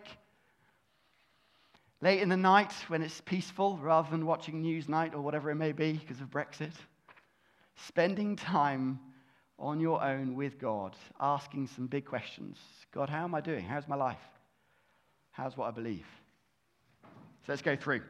late 2.02 2.22
in 2.22 2.30
the 2.30 2.38
night 2.38 2.74
when 2.88 3.02
it's 3.02 3.22
peaceful 3.22 3.78
rather 3.78 4.10
than 4.10 4.26
watching 4.26 4.64
Newsnight 4.64 5.14
or 5.14 5.22
whatever 5.22 5.50
it 5.52 5.56
may 5.56 5.72
be 5.72 5.94
because 5.94 6.22
of 6.22 6.30
Brexit, 6.30 6.74
spending 7.76 8.36
time 8.36 9.00
on 9.58 9.80
your 9.80 10.04
own 10.04 10.36
with 10.36 10.60
God, 10.60 10.96
asking 11.20 11.68
some 11.68 11.88
big 11.88 12.06
questions. 12.06 12.58
God, 12.92 13.10
how 13.10 13.24
am 13.24 13.34
I 13.34 13.42
doing? 13.42 13.64
How's 13.64 13.88
my 13.88 13.96
life? 13.96 14.18
How's 15.32 15.56
what 15.56 15.68
I 15.68 15.72
believe? 15.72 16.06
So 17.46 17.52
let's 17.52 17.62
go 17.62 17.76
through. 17.76 18.02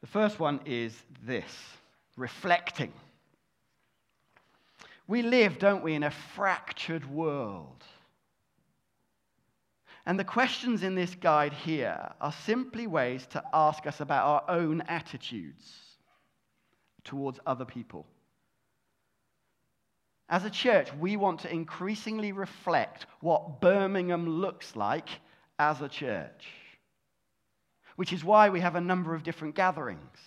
The 0.00 0.06
first 0.06 0.38
one 0.38 0.60
is 0.64 0.94
this 1.24 1.52
reflecting. 2.16 2.92
We 5.08 5.22
live, 5.22 5.58
don't 5.58 5.84
we, 5.84 5.94
in 5.94 6.02
a 6.02 6.10
fractured 6.10 7.08
world. 7.08 7.84
And 10.04 10.18
the 10.18 10.24
questions 10.24 10.82
in 10.82 10.94
this 10.94 11.14
guide 11.14 11.52
here 11.52 12.12
are 12.20 12.32
simply 12.32 12.86
ways 12.86 13.26
to 13.28 13.42
ask 13.52 13.86
us 13.86 14.00
about 14.00 14.26
our 14.26 14.56
own 14.56 14.80
attitudes 14.82 15.72
towards 17.04 17.40
other 17.46 17.64
people. 17.64 18.06
As 20.28 20.44
a 20.44 20.50
church, 20.50 20.92
we 20.94 21.16
want 21.16 21.40
to 21.40 21.52
increasingly 21.52 22.32
reflect 22.32 23.06
what 23.20 23.60
Birmingham 23.60 24.28
looks 24.28 24.74
like 24.74 25.08
as 25.58 25.80
a 25.80 25.88
church, 25.88 26.46
which 27.94 28.12
is 28.12 28.24
why 28.24 28.48
we 28.48 28.60
have 28.60 28.74
a 28.74 28.80
number 28.80 29.14
of 29.14 29.22
different 29.22 29.54
gatherings. 29.54 30.18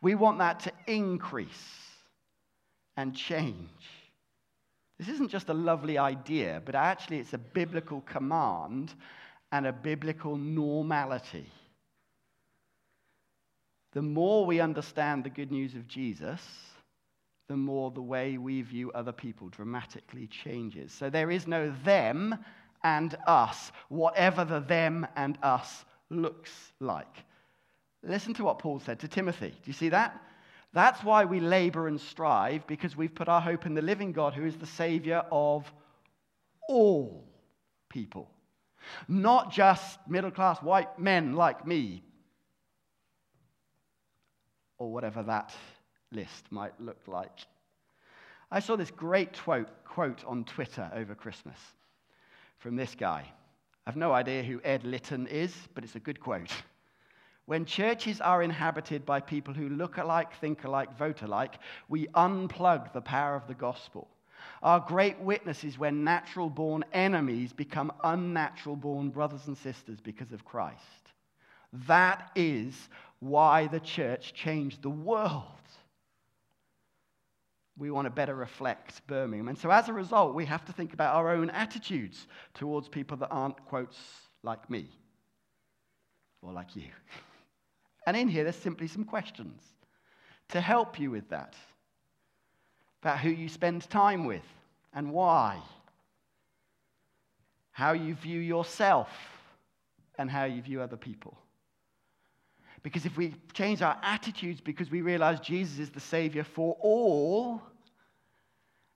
We 0.00 0.14
want 0.14 0.38
that 0.38 0.60
to 0.60 0.72
increase 0.86 1.89
and 3.00 3.14
change. 3.14 3.56
This 4.98 5.08
isn't 5.08 5.30
just 5.30 5.48
a 5.48 5.54
lovely 5.54 5.96
idea, 5.98 6.62
but 6.64 6.74
actually 6.74 7.18
it's 7.18 7.32
a 7.32 7.38
biblical 7.38 8.02
command 8.02 8.94
and 9.50 9.66
a 9.66 9.72
biblical 9.72 10.36
normality. 10.36 11.46
The 13.92 14.02
more 14.02 14.46
we 14.46 14.60
understand 14.60 15.24
the 15.24 15.30
good 15.30 15.50
news 15.50 15.74
of 15.74 15.88
Jesus, 15.88 16.40
the 17.48 17.56
more 17.56 17.90
the 17.90 18.02
way 18.02 18.38
we 18.38 18.62
view 18.62 18.92
other 18.92 19.10
people 19.10 19.48
dramatically 19.48 20.28
changes. 20.28 20.92
So 20.92 21.10
there 21.10 21.30
is 21.30 21.48
no 21.48 21.74
them 21.84 22.36
and 22.84 23.16
us, 23.26 23.72
whatever 23.88 24.44
the 24.44 24.60
them 24.60 25.06
and 25.16 25.36
us 25.42 25.84
looks 26.10 26.52
like. 26.78 27.24
Listen 28.02 28.34
to 28.34 28.44
what 28.44 28.58
Paul 28.58 28.78
said 28.78 29.00
to 29.00 29.08
Timothy. 29.08 29.48
Do 29.50 29.64
you 29.64 29.72
see 29.72 29.88
that? 29.88 30.22
That's 30.72 31.02
why 31.02 31.24
we 31.24 31.40
labor 31.40 31.88
and 31.88 32.00
strive, 32.00 32.66
because 32.66 32.96
we've 32.96 33.14
put 33.14 33.28
our 33.28 33.40
hope 33.40 33.66
in 33.66 33.74
the 33.74 33.82
living 33.82 34.12
God, 34.12 34.34
who 34.34 34.44
is 34.44 34.56
the 34.56 34.66
Savior 34.66 35.24
of 35.32 35.70
all 36.68 37.24
people. 37.88 38.30
Not 39.08 39.52
just 39.52 39.98
middle 40.08 40.30
class 40.30 40.62
white 40.62 40.98
men 40.98 41.34
like 41.34 41.66
me, 41.66 42.02
or 44.78 44.92
whatever 44.92 45.22
that 45.24 45.52
list 46.12 46.50
might 46.50 46.80
look 46.80 47.00
like. 47.06 47.46
I 48.50 48.60
saw 48.60 48.76
this 48.76 48.90
great 48.90 49.38
quote, 49.38 50.24
on 50.24 50.44
Twitter 50.44 50.90
over 50.94 51.14
Christmas 51.14 51.58
from 52.58 52.76
this 52.76 52.94
guy. 52.94 53.24
I've 53.86 53.96
no 53.96 54.12
idea 54.12 54.42
who 54.42 54.60
Ed 54.64 54.84
Litton 54.84 55.26
is, 55.26 55.54
but 55.74 55.84
it's 55.84 55.96
a 55.96 56.00
good 56.00 56.20
quote. 56.20 56.50
When 57.50 57.64
churches 57.64 58.20
are 58.20 58.44
inhabited 58.44 59.04
by 59.04 59.18
people 59.18 59.54
who 59.54 59.70
look 59.70 59.96
alike, 59.96 60.34
think 60.40 60.62
alike, 60.62 60.96
vote 60.96 61.22
alike, 61.22 61.58
we 61.88 62.06
unplug 62.14 62.92
the 62.92 63.00
power 63.00 63.34
of 63.34 63.48
the 63.48 63.54
gospel. 63.54 64.06
Our 64.62 64.78
great 64.78 65.18
witness 65.18 65.64
is 65.64 65.76
when 65.76 66.04
natural 66.04 66.48
born 66.48 66.84
enemies 66.92 67.52
become 67.52 67.92
unnatural 68.04 68.76
born 68.76 69.10
brothers 69.10 69.48
and 69.48 69.58
sisters 69.58 69.98
because 70.00 70.30
of 70.30 70.44
Christ. 70.44 70.78
That 71.88 72.30
is 72.36 72.88
why 73.18 73.66
the 73.66 73.80
church 73.80 74.32
changed 74.32 74.82
the 74.82 74.88
world. 74.88 75.42
We 77.76 77.90
want 77.90 78.06
to 78.06 78.10
better 78.10 78.36
reflect 78.36 79.04
Birmingham. 79.08 79.48
And 79.48 79.58
so 79.58 79.72
as 79.72 79.88
a 79.88 79.92
result, 79.92 80.36
we 80.36 80.46
have 80.46 80.64
to 80.66 80.72
think 80.72 80.92
about 80.92 81.16
our 81.16 81.32
own 81.32 81.50
attitudes 81.50 82.28
towards 82.54 82.86
people 82.86 83.16
that 83.16 83.30
aren't, 83.32 83.56
quotes, 83.66 83.98
like 84.44 84.70
me 84.70 84.88
or 86.42 86.52
like 86.52 86.76
you. 86.76 86.84
And 88.06 88.16
in 88.16 88.28
here, 88.28 88.44
there's 88.44 88.56
simply 88.56 88.88
some 88.88 89.04
questions 89.04 89.62
to 90.48 90.60
help 90.60 90.98
you 90.98 91.10
with 91.10 91.28
that 91.30 91.54
about 93.02 93.18
who 93.18 93.30
you 93.30 93.48
spend 93.48 93.88
time 93.88 94.24
with 94.24 94.42
and 94.92 95.12
why, 95.12 95.58
how 97.72 97.92
you 97.92 98.14
view 98.14 98.40
yourself 98.40 99.08
and 100.18 100.30
how 100.30 100.44
you 100.44 100.60
view 100.60 100.80
other 100.82 100.96
people. 100.96 101.38
Because 102.82 103.04
if 103.04 103.16
we 103.16 103.34
change 103.52 103.82
our 103.82 103.98
attitudes 104.02 104.60
because 104.60 104.90
we 104.90 105.02
realize 105.02 105.40
Jesus 105.40 105.78
is 105.78 105.90
the 105.90 106.00
Savior 106.00 106.44
for 106.44 106.76
all, 106.80 107.62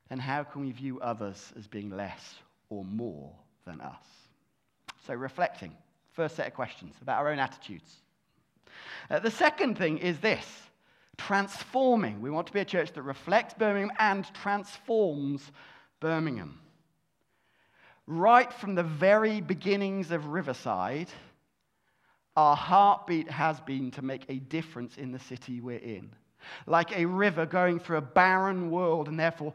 then 0.08 0.18
how 0.18 0.42
can 0.42 0.62
we 0.62 0.72
view 0.72 1.00
others 1.00 1.52
as 1.56 1.66
being 1.66 1.90
less 1.90 2.36
or 2.70 2.84
more 2.84 3.32
than 3.66 3.80
us? 3.80 4.04
So, 5.06 5.14
reflecting, 5.14 5.72
first 6.12 6.36
set 6.36 6.46
of 6.46 6.54
questions 6.54 6.94
about 7.02 7.20
our 7.20 7.30
own 7.30 7.38
attitudes. 7.38 7.96
Uh, 9.10 9.18
the 9.18 9.30
second 9.30 9.76
thing 9.76 9.98
is 9.98 10.18
this 10.20 10.46
transforming. 11.16 12.20
We 12.20 12.30
want 12.30 12.46
to 12.48 12.52
be 12.52 12.60
a 12.60 12.64
church 12.64 12.92
that 12.92 13.02
reflects 13.02 13.54
Birmingham 13.54 13.94
and 13.98 14.26
transforms 14.34 15.52
Birmingham. 16.00 16.60
Right 18.06 18.52
from 18.52 18.74
the 18.74 18.82
very 18.82 19.40
beginnings 19.40 20.10
of 20.10 20.26
Riverside, 20.26 21.08
our 22.36 22.56
heartbeat 22.56 23.30
has 23.30 23.60
been 23.60 23.90
to 23.92 24.02
make 24.02 24.24
a 24.28 24.36
difference 24.36 24.98
in 24.98 25.12
the 25.12 25.18
city 25.18 25.60
we're 25.60 25.78
in. 25.78 26.10
Like 26.66 26.94
a 26.94 27.06
river 27.06 27.46
going 27.46 27.78
through 27.78 27.98
a 27.98 28.02
barren 28.02 28.70
world, 28.70 29.08
and 29.08 29.18
therefore 29.18 29.54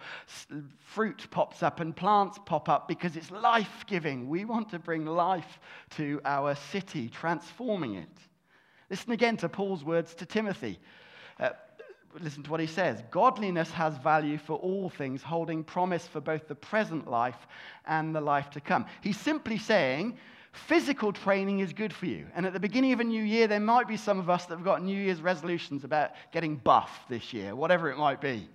fruit 0.79 1.27
pops 1.29 1.61
up 1.61 1.81
and 1.81 1.95
plants 1.95 2.39
pop 2.45 2.67
up 2.67 2.87
because 2.87 3.15
it's 3.15 3.29
life 3.29 3.85
giving. 3.85 4.27
We 4.27 4.45
want 4.45 4.69
to 4.69 4.79
bring 4.79 5.05
life 5.05 5.59
to 5.97 6.19
our 6.25 6.55
city, 6.55 7.09
transforming 7.09 7.95
it. 7.95 8.17
Listen 8.89 9.11
again 9.11 9.37
to 9.37 9.49
Paul's 9.49 9.83
words 9.83 10.13
to 10.15 10.25
Timothy. 10.25 10.79
Uh, 11.39 11.49
listen 12.19 12.43
to 12.43 12.51
what 12.51 12.59
he 12.59 12.67
says 12.67 13.03
Godliness 13.11 13.71
has 13.71 13.97
value 13.97 14.37
for 14.37 14.57
all 14.57 14.89
things, 14.89 15.21
holding 15.21 15.63
promise 15.63 16.07
for 16.07 16.21
both 16.21 16.47
the 16.47 16.55
present 16.55 17.09
life 17.09 17.47
and 17.85 18.15
the 18.15 18.21
life 18.21 18.49
to 18.51 18.59
come. 18.59 18.85
He's 19.01 19.19
simply 19.19 19.57
saying, 19.57 20.17
Physical 20.51 21.13
training 21.13 21.59
is 21.59 21.73
good 21.73 21.93
for 21.93 22.07
you. 22.07 22.25
And 22.35 22.45
at 22.45 22.53
the 22.53 22.59
beginning 22.59 22.91
of 22.91 22.99
a 22.99 23.03
new 23.03 23.23
year, 23.23 23.47
there 23.47 23.59
might 23.59 23.87
be 23.87 23.97
some 23.97 24.19
of 24.19 24.31
us 24.31 24.45
that 24.45 24.55
have 24.55 24.65
got 24.65 24.83
New 24.83 24.97
Year's 24.97 25.21
resolutions 25.21 25.83
about 25.83 26.11
getting 26.31 26.55
buff 26.57 27.05
this 27.07 27.33
year, 27.33 27.55
whatever 27.55 27.91
it 27.91 27.97
might 27.97 28.19
be. 28.19 28.49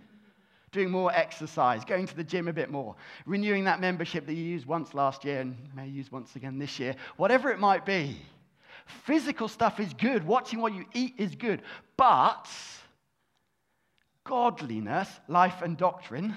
Doing 0.72 0.90
more 0.90 1.12
exercise, 1.12 1.84
going 1.84 2.06
to 2.06 2.16
the 2.16 2.24
gym 2.24 2.48
a 2.48 2.52
bit 2.52 2.68
more, 2.68 2.96
renewing 3.26 3.64
that 3.64 3.80
membership 3.80 4.26
that 4.26 4.34
you 4.34 4.42
used 4.42 4.66
once 4.66 4.92
last 4.92 5.24
year 5.24 5.40
and 5.40 5.56
may 5.76 5.86
use 5.86 6.10
once 6.10 6.34
again 6.34 6.58
this 6.58 6.80
year, 6.80 6.96
whatever 7.16 7.52
it 7.52 7.60
might 7.60 7.86
be. 7.86 8.20
Physical 8.86 9.48
stuff 9.48 9.80
is 9.80 9.92
good. 9.94 10.26
Watching 10.26 10.60
what 10.60 10.74
you 10.74 10.84
eat 10.92 11.14
is 11.18 11.34
good. 11.34 11.62
But 11.96 12.48
godliness, 14.24 15.08
life, 15.28 15.62
and 15.62 15.76
doctrine 15.76 16.34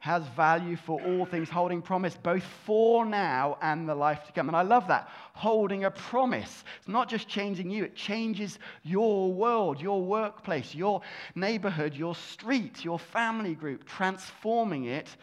has 0.00 0.26
value 0.28 0.76
for 0.76 1.00
all 1.02 1.26
things, 1.26 1.50
holding 1.50 1.82
promise 1.82 2.16
both 2.16 2.42
for 2.64 3.04
now 3.04 3.58
and 3.60 3.86
the 3.86 3.94
life 3.94 4.24
to 4.24 4.32
come. 4.32 4.48
And 4.48 4.56
I 4.56 4.62
love 4.62 4.88
that. 4.88 5.10
Holding 5.34 5.84
a 5.84 5.90
promise. 5.90 6.64
It's 6.78 6.88
not 6.88 7.08
just 7.08 7.28
changing 7.28 7.70
you, 7.70 7.84
it 7.84 7.94
changes 7.94 8.58
your 8.82 9.30
world, 9.30 9.80
your 9.80 10.02
workplace, 10.02 10.74
your 10.74 11.02
neighborhood, 11.34 11.94
your 11.94 12.14
street, 12.14 12.82
your 12.82 12.98
family 12.98 13.54
group, 13.54 13.84
transforming 13.84 14.86
it 14.86 15.14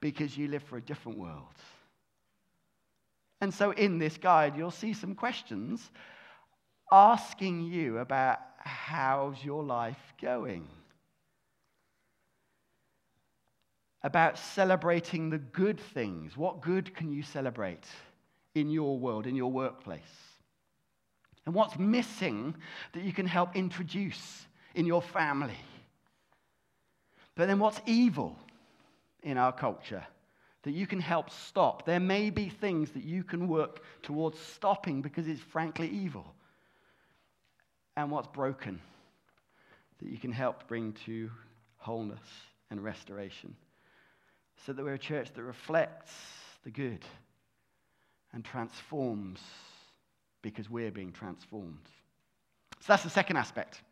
because 0.00 0.36
you 0.36 0.48
live 0.48 0.64
for 0.64 0.76
a 0.76 0.82
different 0.82 1.18
world. 1.18 1.54
And 3.40 3.52
so 3.52 3.70
in 3.72 3.98
this 3.98 4.16
guide, 4.16 4.56
you'll 4.56 4.70
see 4.70 4.94
some 4.94 5.14
questions 5.14 5.90
asking 6.90 7.62
you 7.62 7.98
about 7.98 8.38
how's 8.58 9.42
your 9.44 9.62
life 9.62 10.14
going? 10.20 10.66
About 14.02 14.38
celebrating 14.38 15.30
the 15.30 15.38
good 15.38 15.80
things. 15.80 16.36
What 16.36 16.60
good 16.60 16.94
can 16.94 17.12
you 17.12 17.22
celebrate 17.22 17.84
in 18.54 18.70
your 18.70 18.98
world, 18.98 19.26
in 19.26 19.34
your 19.34 19.50
workplace? 19.50 20.00
And 21.44 21.54
what's 21.54 21.78
missing 21.78 22.54
that 22.92 23.04
you 23.04 23.12
can 23.12 23.26
help 23.26 23.54
introduce 23.54 24.46
in 24.74 24.86
your 24.86 25.02
family? 25.02 25.58
But 27.34 27.46
then 27.46 27.58
what's 27.58 27.80
evil 27.86 28.36
in 29.22 29.38
our 29.38 29.52
culture? 29.52 30.04
That 30.66 30.74
you 30.74 30.84
can 30.84 30.98
help 30.98 31.30
stop. 31.30 31.86
There 31.86 32.00
may 32.00 32.28
be 32.28 32.48
things 32.48 32.90
that 32.90 33.04
you 33.04 33.22
can 33.22 33.46
work 33.46 33.84
towards 34.02 34.36
stopping 34.36 35.00
because 35.00 35.28
it's 35.28 35.40
frankly 35.40 35.88
evil. 35.88 36.34
And 37.96 38.10
what's 38.10 38.26
broken 38.26 38.80
that 40.00 40.08
you 40.08 40.18
can 40.18 40.32
help 40.32 40.66
bring 40.66 40.92
to 41.06 41.30
wholeness 41.76 42.18
and 42.72 42.82
restoration. 42.82 43.54
So 44.66 44.72
that 44.72 44.84
we're 44.84 44.94
a 44.94 44.98
church 44.98 45.28
that 45.34 45.42
reflects 45.44 46.10
the 46.64 46.72
good 46.72 47.04
and 48.32 48.44
transforms 48.44 49.38
because 50.42 50.68
we're 50.68 50.90
being 50.90 51.12
transformed. 51.12 51.88
So 52.80 52.86
that's 52.88 53.04
the 53.04 53.10
second 53.10 53.36
aspect 53.36 53.82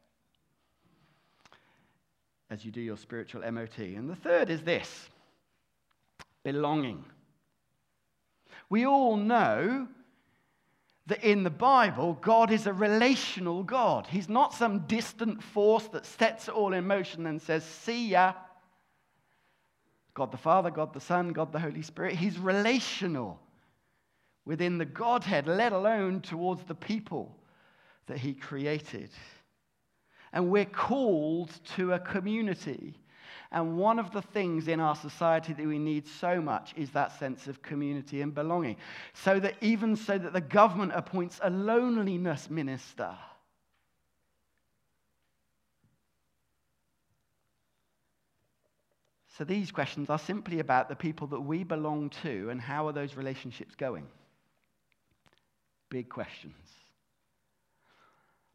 as 2.51 2.65
you 2.65 2.73
do 2.73 2.81
your 2.81 2.97
spiritual 2.97 3.49
MOT. 3.49 3.79
And 3.79 4.11
the 4.11 4.17
third 4.17 4.51
is 4.51 4.63
this 4.63 5.09
belonging. 6.45 7.05
We 8.71 8.87
all 8.87 9.17
know 9.17 9.89
that 11.07 11.23
in 11.23 11.43
the 11.43 11.51
Bible, 11.51 12.17
God 12.21 12.51
is 12.51 12.67
a 12.67 12.73
relational 12.73 13.63
God. 13.63 14.07
He's 14.07 14.29
not 14.29 14.55
some 14.55 14.81
distant 14.81 15.43
force 15.43 15.87
that 15.89 16.07
sets 16.07 16.49
it 16.49 16.55
all 16.55 16.73
in 16.73 16.87
motion 16.87 17.27
and 17.27 17.43
says, 17.43 17.65
See 17.65 18.09
ya. 18.09 18.35
God 20.15 20.31
the 20.31 20.39
Father, 20.39 20.71
God 20.71 20.95
the 20.95 21.01
Son, 21.01 21.33
God 21.33 21.53
the 21.53 21.59
Holy 21.59 21.83
Spirit. 21.83 22.15
He's 22.15 22.39
relational 22.39 23.41
within 24.45 24.79
the 24.79 24.85
Godhead, 24.85 25.47
let 25.47 25.73
alone 25.73 26.21
towards 26.21 26.63
the 26.65 26.75
people 26.75 27.37
that 28.07 28.19
He 28.19 28.33
created. 28.33 29.11
And 30.33 30.51
we're 30.51 30.65
called 30.65 31.51
to 31.77 31.93
a 31.93 31.99
community 31.99 32.95
and 33.55 33.79
one 33.79 34.01
of 34.01 34.11
the 34.11 34.21
things 34.21 34.67
in 34.67 34.81
our 34.81 34.97
society 34.97 35.53
that 35.53 35.65
we 35.65 35.79
need 35.79 36.09
so 36.09 36.41
much 36.41 36.75
is 36.77 36.91
that 36.91 37.17
sense 37.21 37.47
of 37.47 37.63
community 37.63 38.21
and 38.21 38.35
belonging. 38.35 38.77
So 39.13 39.39
that 39.39 39.55
even 39.61 39.95
so 39.95 40.19
that 40.19 40.33
the 40.33 40.41
government 40.41 40.91
appoints 40.93 41.39
a 41.41 41.51
loneliness 41.51 42.51
minister. 42.51 43.15
So 49.39 49.45
these 49.45 49.71
questions 49.71 50.11
are 50.11 50.19
simply 50.19 50.59
about 50.59 50.89
the 50.89 50.97
people 50.97 51.29
that 51.29 51.41
we 51.41 51.63
belong 51.63 52.11
to 52.23 52.51
and 52.51 52.61
how 52.61 52.89
are 52.89 52.93
those 52.93 53.15
relationships 53.15 53.77
going? 53.77 54.09
Big 55.91 56.09
questions. 56.09 56.55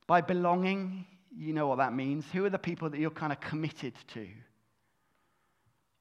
By 0.08 0.20
belonging, 0.20 1.06
you 1.38 1.54
know 1.54 1.68
what 1.68 1.78
that 1.78 1.94
means. 1.94 2.26
Who 2.34 2.44
are 2.44 2.50
the 2.50 2.60
people 2.60 2.90
that 2.90 3.00
you're 3.00 3.12
kind 3.12 3.32
of 3.32 3.40
committed 3.40 3.94
to? 4.14 4.28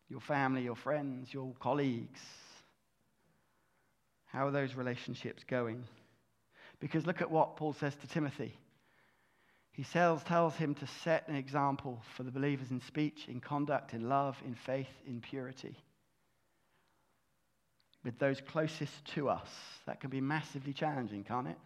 Your 0.09 0.21
family, 0.21 0.63
your 0.63 0.77
friends, 0.77 1.33
your 1.33 1.53
colleagues? 1.61 2.21
How 4.27 4.47
are 4.47 4.51
those 4.51 4.75
relationships 4.75 5.45
going? 5.45 5.85
Because 6.81 7.07
look 7.07 7.21
at 7.21 7.31
what 7.31 7.57
Paul 7.57 7.73
says 7.73 7.95
to 7.97 8.07
Timothy. 8.07 8.55
He 9.73 9.85
tells, 9.85 10.23
tells 10.25 10.57
him 10.57 10.75
to 10.77 10.87
set 11.05 11.29
an 11.29 11.37
example 11.37 12.03
for 12.17 12.25
the 12.25 12.31
believers 12.31 12.71
in 12.71 12.81
speech, 12.81 13.27
in 13.29 13.41
conduct, 13.41 13.95
in 13.95 14.09
love, 14.09 14.37
in 14.45 14.55
faith, 14.55 14.91
in 15.07 15.21
purity. 15.21 15.77
With 18.05 18.19
those 18.19 18.41
closest 18.41 19.05
to 19.15 19.29
us, 19.29 19.49
that 19.87 20.01
can 20.01 20.11
be 20.11 20.21
massively 20.21 20.73
challenging, 20.73 21.25
can't 21.25 21.49
it? 21.49 21.59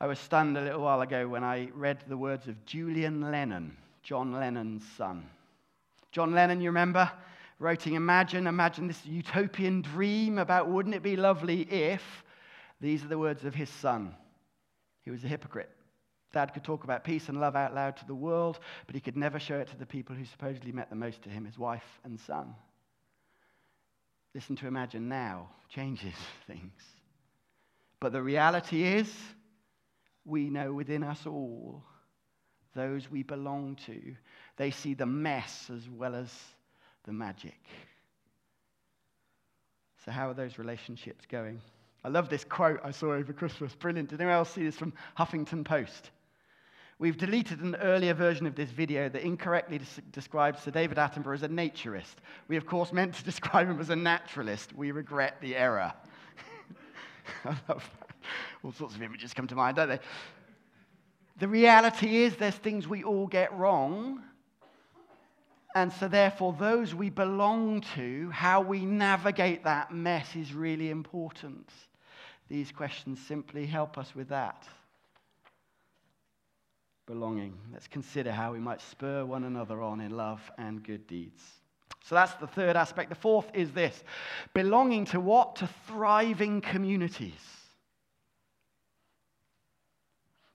I 0.00 0.06
was 0.06 0.18
stunned 0.18 0.56
a 0.56 0.62
little 0.62 0.80
while 0.80 1.02
ago 1.02 1.28
when 1.28 1.44
I 1.44 1.68
read 1.74 2.04
the 2.08 2.16
words 2.16 2.48
of 2.48 2.64
Julian 2.64 3.30
Lennon, 3.30 3.76
John 4.02 4.32
Lennon's 4.32 4.84
son. 4.96 5.26
John 6.12 6.32
Lennon, 6.32 6.60
you 6.60 6.70
remember, 6.70 7.10
writing 7.58 7.94
Imagine, 7.94 8.46
imagine 8.46 8.88
this 8.88 9.04
utopian 9.06 9.82
dream 9.82 10.38
about 10.38 10.68
wouldn't 10.68 10.94
it 10.94 11.02
be 11.02 11.16
lovely 11.16 11.62
if. 11.62 12.02
These 12.80 13.04
are 13.04 13.08
the 13.08 13.18
words 13.18 13.44
of 13.44 13.54
his 13.54 13.68
son. 13.68 14.14
He 15.02 15.10
was 15.10 15.22
a 15.24 15.28
hypocrite. 15.28 15.70
Dad 16.32 16.54
could 16.54 16.64
talk 16.64 16.84
about 16.84 17.04
peace 17.04 17.28
and 17.28 17.40
love 17.40 17.56
out 17.56 17.74
loud 17.74 17.96
to 17.98 18.06
the 18.06 18.14
world, 18.14 18.60
but 18.86 18.94
he 18.94 19.00
could 19.00 19.16
never 19.16 19.38
show 19.38 19.58
it 19.58 19.68
to 19.68 19.76
the 19.76 19.86
people 19.86 20.14
who 20.14 20.24
supposedly 20.24 20.72
meant 20.72 20.90
the 20.90 20.96
most 20.96 21.22
to 21.22 21.28
him, 21.28 21.44
his 21.44 21.58
wife 21.58 22.00
and 22.04 22.18
son. 22.20 22.54
Listen 24.34 24.56
to 24.56 24.68
Imagine 24.68 25.08
now 25.08 25.48
changes 25.68 26.14
things. 26.46 26.72
But 27.98 28.12
the 28.12 28.22
reality 28.22 28.84
is, 28.84 29.12
we 30.24 30.48
know 30.48 30.72
within 30.72 31.02
us 31.02 31.26
all 31.26 31.82
those 32.74 33.10
we 33.10 33.22
belong 33.22 33.76
to. 33.86 34.14
They 34.60 34.70
see 34.70 34.92
the 34.92 35.06
mess 35.06 35.70
as 35.74 35.88
well 35.88 36.14
as 36.14 36.30
the 37.04 37.14
magic. 37.14 37.58
So, 40.04 40.10
how 40.10 40.28
are 40.28 40.34
those 40.34 40.58
relationships 40.58 41.24
going? 41.24 41.62
I 42.04 42.08
love 42.10 42.28
this 42.28 42.44
quote 42.44 42.78
I 42.84 42.90
saw 42.90 43.14
over 43.14 43.32
Christmas. 43.32 43.74
Brilliant. 43.74 44.10
Did 44.10 44.20
anyone 44.20 44.36
else 44.36 44.50
see 44.50 44.62
this 44.62 44.76
from 44.76 44.92
Huffington 45.16 45.64
Post? 45.64 46.10
We've 46.98 47.16
deleted 47.16 47.60
an 47.60 47.76
earlier 47.76 48.12
version 48.12 48.46
of 48.46 48.54
this 48.54 48.68
video 48.68 49.08
that 49.08 49.22
incorrectly 49.22 49.78
des- 49.78 50.02
describes 50.12 50.60
Sir 50.60 50.72
David 50.72 50.98
Attenborough 50.98 51.36
as 51.36 51.42
a 51.42 51.48
naturist. 51.48 52.16
We, 52.48 52.58
of 52.58 52.66
course, 52.66 52.92
meant 52.92 53.14
to 53.14 53.24
describe 53.32 53.66
him 53.66 53.80
as 53.80 53.88
a 53.88 53.96
naturalist. 53.96 54.74
We 54.74 54.90
regret 54.90 55.40
the 55.40 55.56
error. 55.56 55.90
I 57.46 57.56
love 57.66 57.90
that. 57.98 58.10
All 58.62 58.72
sorts 58.72 58.94
of 58.94 59.00
images 59.00 59.32
come 59.32 59.46
to 59.46 59.54
mind, 59.54 59.76
don't 59.76 59.88
they? 59.88 60.00
The 61.38 61.48
reality 61.48 62.24
is, 62.24 62.36
there's 62.36 62.56
things 62.56 62.86
we 62.86 63.02
all 63.02 63.26
get 63.26 63.56
wrong. 63.56 64.22
And 65.74 65.92
so, 65.92 66.08
therefore, 66.08 66.54
those 66.58 66.94
we 66.94 67.10
belong 67.10 67.82
to, 67.94 68.28
how 68.30 68.60
we 68.60 68.84
navigate 68.84 69.64
that 69.64 69.92
mess 69.92 70.34
is 70.34 70.52
really 70.52 70.90
important. 70.90 71.68
These 72.48 72.72
questions 72.72 73.20
simply 73.20 73.66
help 73.66 73.96
us 73.96 74.14
with 74.14 74.28
that. 74.30 74.66
Belonging. 77.06 77.56
Let's 77.72 77.86
consider 77.86 78.32
how 78.32 78.52
we 78.52 78.58
might 78.58 78.80
spur 78.80 79.24
one 79.24 79.44
another 79.44 79.80
on 79.80 80.00
in 80.00 80.16
love 80.16 80.40
and 80.58 80.82
good 80.82 81.06
deeds. 81.06 81.42
So 82.04 82.16
that's 82.16 82.34
the 82.34 82.46
third 82.48 82.74
aspect. 82.76 83.08
The 83.08 83.14
fourth 83.14 83.50
is 83.54 83.70
this 83.70 84.02
belonging 84.52 85.04
to 85.06 85.20
what? 85.20 85.56
To 85.56 85.68
thriving 85.86 86.60
communities. 86.60 87.40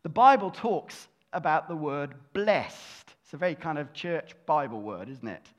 The 0.03 0.09
Bible 0.09 0.51
talks 0.51 1.07
about 1.31 1.67
the 1.67 1.75
word 1.75 2.15
blessed. 2.33 3.04
It's 3.25 3.33
a 3.33 3.37
very 3.37 3.55
kind 3.55 3.79
of 3.79 3.91
church 3.91 4.35
Bible 4.45 4.81
word, 4.81 5.09
isn't 5.09 5.27
it? 5.27 5.49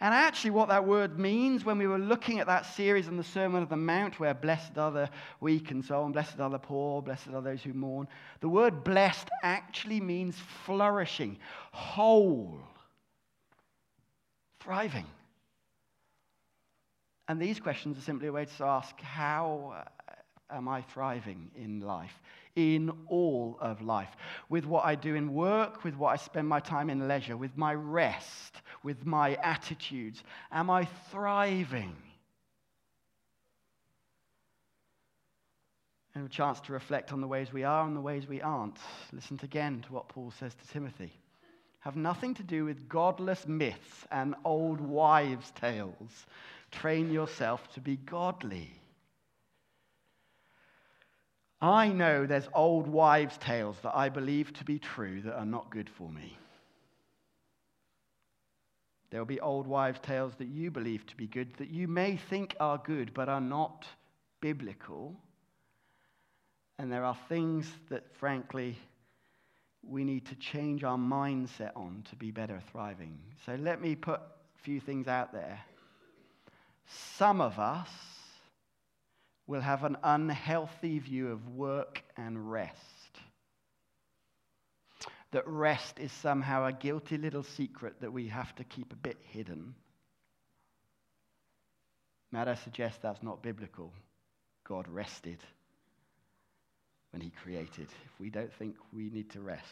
And 0.00 0.12
actually, 0.12 0.50
what 0.50 0.68
that 0.68 0.86
word 0.86 1.18
means 1.18 1.64
when 1.64 1.78
we 1.78 1.86
were 1.86 1.98
looking 1.98 2.38
at 2.38 2.46
that 2.46 2.66
series 2.66 3.08
on 3.08 3.16
the 3.16 3.24
Sermon 3.24 3.62
of 3.62 3.70
the 3.70 3.76
Mount, 3.76 4.20
where 4.20 4.34
blessed 4.34 4.76
are 4.76 4.90
the 4.90 5.08
weak 5.40 5.70
and 5.70 5.82
so 5.82 6.02
on, 6.02 6.12
blessed 6.12 6.38
are 6.38 6.50
the 6.50 6.58
poor, 6.58 7.00
blessed 7.00 7.28
are 7.28 7.40
those 7.40 7.62
who 7.62 7.72
mourn, 7.72 8.06
the 8.40 8.48
word 8.50 8.84
blessed 8.84 9.30
actually 9.42 9.98
means 9.98 10.36
flourishing, 10.66 11.38
whole, 11.72 12.60
thriving. 14.60 15.06
And 17.28 17.40
these 17.40 17.58
questions 17.58 17.96
are 17.96 18.02
simply 18.02 18.28
a 18.28 18.32
way 18.32 18.44
to 18.44 18.64
ask 18.64 19.00
how 19.00 19.72
uh, 19.74 20.54
am 20.54 20.68
I 20.68 20.82
thriving 20.82 21.50
in 21.56 21.80
life, 21.80 22.20
in 22.56 22.90
all 23.08 23.58
of 23.60 23.82
life, 23.82 24.16
with 24.48 24.64
what 24.64 24.84
I 24.84 24.94
do 24.94 25.14
in 25.14 25.32
work, 25.32 25.84
with 25.84 25.94
what 25.94 26.08
I 26.08 26.16
spend 26.16 26.48
my 26.48 26.58
time 26.58 26.90
in 26.90 27.06
leisure, 27.06 27.36
with 27.36 27.56
my 27.56 27.74
rest, 27.74 28.62
with 28.82 29.06
my 29.06 29.34
attitudes? 29.34 30.24
Am 30.50 30.70
I 30.70 30.86
thriving? 31.10 31.94
And 36.14 36.24
a 36.24 36.30
chance 36.30 36.60
to 36.60 36.72
reflect 36.72 37.12
on 37.12 37.20
the 37.20 37.26
ways 37.26 37.52
we 37.52 37.62
are 37.62 37.86
and 37.86 37.94
the 37.94 38.00
ways 38.00 38.26
we 38.26 38.40
aren't. 38.40 38.78
Listen 39.12 39.38
again 39.42 39.84
to 39.86 39.92
what 39.92 40.08
Paul 40.08 40.32
says 40.38 40.54
to 40.54 40.68
Timothy. 40.72 41.12
Have 41.80 41.94
nothing 41.94 42.34
to 42.34 42.42
do 42.42 42.64
with 42.64 42.88
godless 42.88 43.46
myths 43.46 44.06
and 44.10 44.34
old 44.44 44.80
wives' 44.80 45.52
tales 45.52 46.26
train 46.70 47.12
yourself 47.12 47.72
to 47.74 47.80
be 47.80 47.96
godly. 47.96 48.75
I 51.60 51.88
know 51.88 52.26
there's 52.26 52.48
old 52.54 52.86
wives' 52.86 53.38
tales 53.38 53.76
that 53.82 53.96
I 53.96 54.08
believe 54.08 54.52
to 54.54 54.64
be 54.64 54.78
true 54.78 55.22
that 55.22 55.34
are 55.34 55.46
not 55.46 55.70
good 55.70 55.88
for 55.88 56.10
me. 56.10 56.36
There 59.10 59.20
will 59.20 59.26
be 59.26 59.40
old 59.40 59.66
wives' 59.66 60.00
tales 60.00 60.34
that 60.38 60.48
you 60.48 60.70
believe 60.70 61.06
to 61.06 61.16
be 61.16 61.26
good, 61.26 61.54
that 61.56 61.70
you 61.70 61.88
may 61.88 62.16
think 62.16 62.56
are 62.60 62.78
good, 62.78 63.14
but 63.14 63.28
are 63.28 63.40
not 63.40 63.86
biblical. 64.40 65.16
And 66.78 66.92
there 66.92 67.04
are 67.04 67.16
things 67.28 67.70
that, 67.88 68.14
frankly, 68.16 68.76
we 69.82 70.04
need 70.04 70.26
to 70.26 70.34
change 70.34 70.84
our 70.84 70.98
mindset 70.98 71.70
on 71.76 72.04
to 72.10 72.16
be 72.16 72.30
better 72.30 72.60
thriving. 72.72 73.18
So 73.46 73.54
let 73.54 73.80
me 73.80 73.94
put 73.94 74.20
a 74.20 74.62
few 74.62 74.80
things 74.80 75.06
out 75.06 75.32
there. 75.32 75.60
Some 77.16 77.40
of 77.40 77.58
us 77.58 77.88
will 79.46 79.60
have 79.60 79.84
an 79.84 79.96
unhealthy 80.02 80.98
view 80.98 81.30
of 81.30 81.48
work 81.54 82.02
and 82.16 82.50
rest. 82.50 82.80
That 85.32 85.46
rest 85.46 85.98
is 85.98 86.12
somehow 86.12 86.66
a 86.66 86.72
guilty 86.72 87.18
little 87.18 87.42
secret 87.42 88.00
that 88.00 88.12
we 88.12 88.28
have 88.28 88.54
to 88.56 88.64
keep 88.64 88.92
a 88.92 88.96
bit 88.96 89.18
hidden. 89.30 89.74
Might 92.32 92.48
I 92.48 92.54
suggest 92.54 93.02
that's 93.02 93.22
not 93.22 93.42
biblical? 93.42 93.92
God 94.64 94.88
rested 94.88 95.38
when 97.12 97.22
he 97.22 97.30
created. 97.42 97.88
If 98.04 98.20
we 98.20 98.30
don't 98.30 98.52
think 98.54 98.76
we 98.92 99.10
need 99.10 99.30
to 99.30 99.40
rest, 99.40 99.64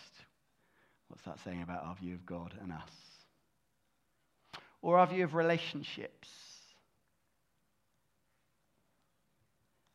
what's 1.08 1.24
that 1.24 1.40
saying 1.44 1.62
about 1.62 1.84
our 1.84 1.96
view 1.96 2.14
of 2.14 2.24
God 2.24 2.54
and 2.60 2.72
us? 2.72 2.90
Or 4.82 4.98
our 4.98 5.06
view 5.06 5.24
of 5.24 5.34
relationships? 5.34 6.28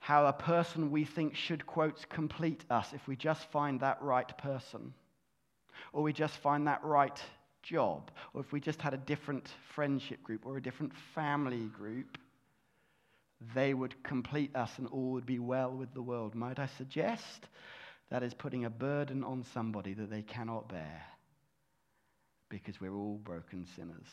How 0.09 0.25
a 0.25 0.33
person 0.33 0.89
we 0.89 1.05
think 1.05 1.35
should, 1.35 1.63
quote, 1.67 2.03
complete 2.09 2.65
us 2.71 2.93
if 2.93 3.07
we 3.07 3.15
just 3.15 3.45
find 3.51 3.79
that 3.79 4.01
right 4.01 4.35
person, 4.39 4.91
or 5.93 6.01
we 6.01 6.11
just 6.11 6.35
find 6.37 6.65
that 6.65 6.83
right 6.83 7.21
job, 7.61 8.09
or 8.33 8.41
if 8.41 8.51
we 8.51 8.59
just 8.59 8.81
had 8.81 8.95
a 8.95 8.97
different 8.97 9.47
friendship 9.75 10.23
group 10.23 10.47
or 10.47 10.57
a 10.57 10.61
different 10.63 10.91
family 11.13 11.67
group, 11.77 12.17
they 13.53 13.75
would 13.75 13.93
complete 14.01 14.55
us 14.55 14.71
and 14.79 14.87
all 14.87 15.11
would 15.11 15.27
be 15.27 15.37
well 15.37 15.69
with 15.69 15.93
the 15.93 16.01
world. 16.01 16.33
Might 16.33 16.57
I 16.57 16.65
suggest 16.65 17.47
that 18.09 18.23
is 18.23 18.33
putting 18.33 18.65
a 18.65 18.69
burden 18.71 19.23
on 19.23 19.45
somebody 19.53 19.93
that 19.93 20.09
they 20.09 20.23
cannot 20.23 20.67
bear 20.69 21.03
because 22.49 22.81
we're 22.81 22.95
all 22.95 23.19
broken 23.23 23.67
sinners. 23.75 24.09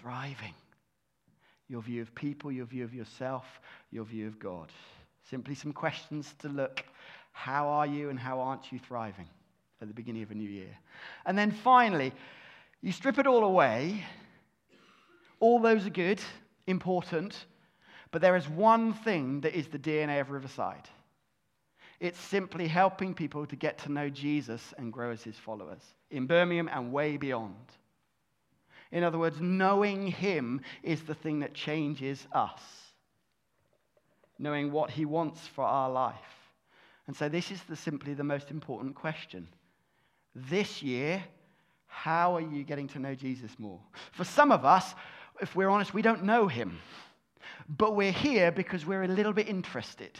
Thriving 0.00 0.54
your 1.68 1.82
view 1.82 2.02
of 2.02 2.14
people, 2.14 2.52
your 2.52 2.66
view 2.66 2.84
of 2.84 2.94
yourself, 2.94 3.44
your 3.90 4.04
view 4.04 4.26
of 4.26 4.38
God. 4.38 4.70
Simply 5.28 5.54
some 5.54 5.72
questions 5.72 6.34
to 6.40 6.48
look 6.48 6.84
how 7.32 7.66
are 7.68 7.86
you 7.86 8.10
and 8.10 8.18
how 8.18 8.40
aren't 8.40 8.70
you 8.70 8.78
thriving 8.78 9.28
at 9.80 9.88
the 9.88 9.94
beginning 9.94 10.22
of 10.22 10.30
a 10.30 10.34
new 10.34 10.48
year? 10.48 10.76
And 11.24 11.36
then 11.36 11.50
finally, 11.50 12.12
you 12.82 12.92
strip 12.92 13.18
it 13.18 13.26
all 13.26 13.44
away. 13.44 14.04
All 15.40 15.58
those 15.58 15.86
are 15.86 15.90
good, 15.90 16.20
important, 16.66 17.46
but 18.10 18.20
there 18.20 18.36
is 18.36 18.48
one 18.48 18.92
thing 18.92 19.40
that 19.40 19.54
is 19.54 19.68
the 19.68 19.78
DNA 19.78 20.20
of 20.20 20.30
Riverside. 20.30 20.88
It's 21.98 22.20
simply 22.20 22.68
helping 22.68 23.14
people 23.14 23.46
to 23.46 23.56
get 23.56 23.78
to 23.78 23.92
know 23.92 24.08
Jesus 24.10 24.74
and 24.76 24.92
grow 24.92 25.10
as 25.10 25.22
his 25.22 25.36
followers 25.36 25.82
in 26.10 26.26
Birmingham 26.26 26.68
and 26.72 26.92
way 26.92 27.16
beyond. 27.16 27.54
In 28.92 29.02
other 29.02 29.18
words, 29.18 29.40
knowing 29.40 30.06
Him 30.06 30.60
is 30.82 31.02
the 31.02 31.14
thing 31.14 31.40
that 31.40 31.54
changes 31.54 32.26
us, 32.32 32.60
knowing 34.38 34.70
what 34.70 34.90
He 34.90 35.06
wants 35.06 35.46
for 35.48 35.64
our 35.64 35.90
life. 35.90 36.14
And 37.06 37.16
so, 37.16 37.28
this 37.28 37.50
is 37.50 37.60
the, 37.62 37.74
simply 37.74 38.14
the 38.14 38.22
most 38.22 38.50
important 38.50 38.94
question. 38.94 39.48
This 40.34 40.82
year, 40.82 41.24
how 41.86 42.36
are 42.36 42.40
you 42.40 42.62
getting 42.64 42.86
to 42.88 42.98
know 42.98 43.14
Jesus 43.14 43.50
more? 43.58 43.80
For 44.12 44.24
some 44.24 44.52
of 44.52 44.64
us, 44.64 44.94
if 45.40 45.56
we're 45.56 45.68
honest, 45.68 45.94
we 45.94 46.02
don't 46.02 46.24
know 46.24 46.46
Him, 46.46 46.78
but 47.68 47.96
we're 47.96 48.12
here 48.12 48.52
because 48.52 48.86
we're 48.86 49.04
a 49.04 49.08
little 49.08 49.32
bit 49.32 49.48
interested 49.48 50.18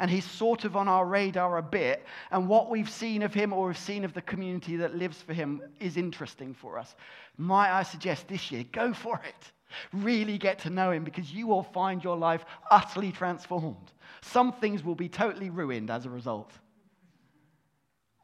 and 0.00 0.10
he's 0.10 0.24
sort 0.24 0.64
of 0.64 0.76
on 0.76 0.88
our 0.88 1.06
radar 1.06 1.58
a 1.58 1.62
bit. 1.62 2.04
And 2.32 2.48
what 2.48 2.70
we've 2.70 2.90
seen 2.90 3.22
of 3.22 3.34
him 3.34 3.52
or 3.52 3.68
have 3.68 3.78
seen 3.78 4.02
of 4.02 4.14
the 4.14 4.22
community 4.22 4.76
that 4.76 4.96
lives 4.96 5.20
for 5.20 5.34
him 5.34 5.60
is 5.78 5.98
interesting 5.98 6.54
for 6.54 6.78
us. 6.78 6.96
Might 7.36 7.70
I 7.70 7.82
suggest 7.82 8.26
this 8.26 8.50
year, 8.50 8.64
go 8.72 8.94
for 8.94 9.20
it. 9.24 9.52
Really 9.92 10.38
get 10.38 10.58
to 10.60 10.70
know 10.70 10.90
him 10.90 11.04
because 11.04 11.30
you 11.30 11.46
will 11.46 11.62
find 11.62 12.02
your 12.02 12.16
life 12.16 12.44
utterly 12.70 13.12
transformed. 13.12 13.92
Some 14.22 14.52
things 14.52 14.82
will 14.82 14.94
be 14.94 15.08
totally 15.08 15.50
ruined 15.50 15.90
as 15.90 16.06
a 16.06 16.10
result, 16.10 16.50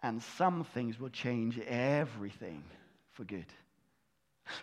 and 0.03 0.21
some 0.21 0.65
things 0.65 0.99
will 0.99 1.11
change 1.11 1.59
everything 1.61 2.65
for 3.13 3.25
good. 3.25 3.47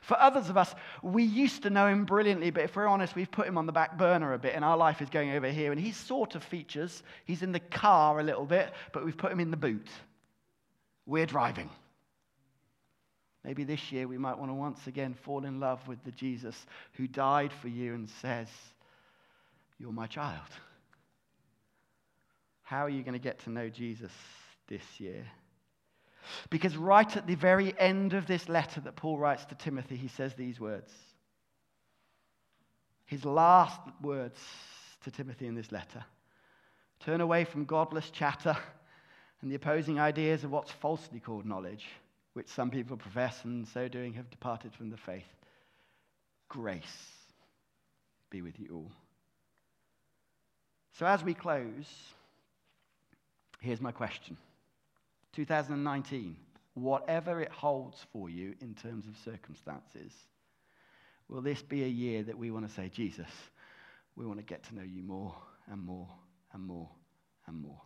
For 0.02 0.20
others 0.20 0.50
of 0.50 0.58
us, 0.58 0.74
we 1.02 1.24
used 1.24 1.64
to 1.64 1.70
know 1.70 1.88
him 1.88 2.06
brilliantly, 2.06 2.52
but 2.52 2.64
if 2.64 2.76
we're 2.76 2.88
honest, 2.88 3.16
we've 3.16 3.32
put 3.32 3.48
him 3.48 3.58
on 3.58 3.66
the 3.66 3.72
back 3.72 3.98
burner 3.98 4.34
a 4.34 4.40
bit, 4.40 4.56
and 4.56 4.64
our 4.64 4.78
life 4.78 5.02
is 5.02 5.10
going 5.10 5.32
over 5.32 5.50
here. 5.50 5.72
And 5.72 5.80
he 5.80 5.92
sort 5.92 6.36
of 6.36 6.44
features. 6.44 7.04
He's 7.26 7.44
in 7.44 7.52
the 7.52 7.60
car 7.60 8.20
a 8.20 8.24
little 8.24 8.46
bit, 8.46 8.72
but 8.94 9.04
we've 9.04 9.18
put 9.18 9.32
him 9.32 9.40
in 9.40 9.52
the 9.52 9.58
boot. 9.58 9.90
We're 11.06 11.26
driving. 11.26 11.70
Maybe 13.44 13.66
this 13.66 13.92
year 13.92 14.08
we 14.08 14.18
might 14.18 14.38
want 14.38 14.52
to 14.52 14.56
once 14.56 14.88
again 14.88 15.14
fall 15.14 15.44
in 15.44 15.60
love 15.60 15.86
with 15.88 16.02
the 16.06 16.12
Jesus 16.12 16.66
who 16.94 17.08
died 17.08 17.52
for 17.52 17.68
you 17.68 17.94
and 17.94 18.10
says, 18.22 18.48
You're 19.78 19.92
my 19.92 20.08
child. 20.08 20.48
How 22.62 22.86
are 22.86 22.90
you 22.90 23.04
going 23.04 23.14
to 23.14 23.20
get 23.20 23.40
to 23.40 23.50
know 23.50 23.68
Jesus 23.68 24.12
this 24.68 24.84
year? 24.98 25.26
Because 26.50 26.76
right 26.76 27.16
at 27.16 27.28
the 27.28 27.36
very 27.36 27.74
end 27.80 28.14
of 28.14 28.28
this 28.28 28.50
letter 28.50 28.82
that 28.82 28.96
Paul 28.96 29.18
writes 29.18 29.46
to 29.46 29.56
Timothy, 29.56 29.96
he 29.96 30.08
says 30.08 30.34
these 30.34 30.60
words. 30.60 30.92
His 33.06 33.26
last 33.26 33.80
words 34.02 34.40
to 35.04 35.12
Timothy 35.12 35.48
in 35.48 35.56
this 35.56 35.72
letter 35.72 36.04
Turn 37.00 37.20
away 37.20 37.44
from 37.44 37.66
godless 37.66 38.10
chatter 38.12 38.56
and 39.42 39.52
the 39.52 39.56
opposing 39.56 40.00
ideas 40.00 40.46
of 40.46 40.52
what's 40.52 40.72
falsely 40.72 41.20
called 41.20 41.46
knowledge, 41.46 41.86
which 42.32 42.48
some 42.48 42.72
people 42.72 42.96
profess 42.96 43.44
and 43.44 43.68
so 43.68 43.90
doing 43.90 44.14
have 44.14 44.30
departed 44.30 44.74
from 44.74 44.90
the 44.90 44.96
faith. 44.96 45.28
Grace 46.48 47.12
be 48.30 48.42
with 48.42 48.58
you 48.58 48.70
all. 48.74 48.92
So, 50.94 51.06
as 51.06 51.24
we 51.24 51.34
close, 51.34 51.92
here's 53.60 53.82
my 53.82 53.92
question. 53.92 54.38
2019, 55.34 56.36
whatever 56.76 57.42
it 57.42 57.52
holds 57.52 58.06
for 58.12 58.30
you 58.30 58.56
in 58.62 58.74
terms 58.74 59.08
of 59.08 59.16
circumstances, 59.24 60.12
will 61.28 61.42
this 61.42 61.62
be 61.62 61.84
a 61.84 61.88
year 61.88 62.24
that 62.24 62.38
we 62.38 62.52
want 62.52 62.68
to 62.68 62.74
say, 62.74 62.90
Jesus, 62.90 63.30
we 64.16 64.26
want 64.26 64.40
to 64.40 64.46
get 64.46 64.64
to 64.64 64.76
know 64.76 64.84
you 64.84 65.04
more 65.04 65.36
and 65.72 65.82
more 65.84 66.10
and 66.54 66.64
more 66.64 66.90
and 67.48 67.62
more? 67.62 67.82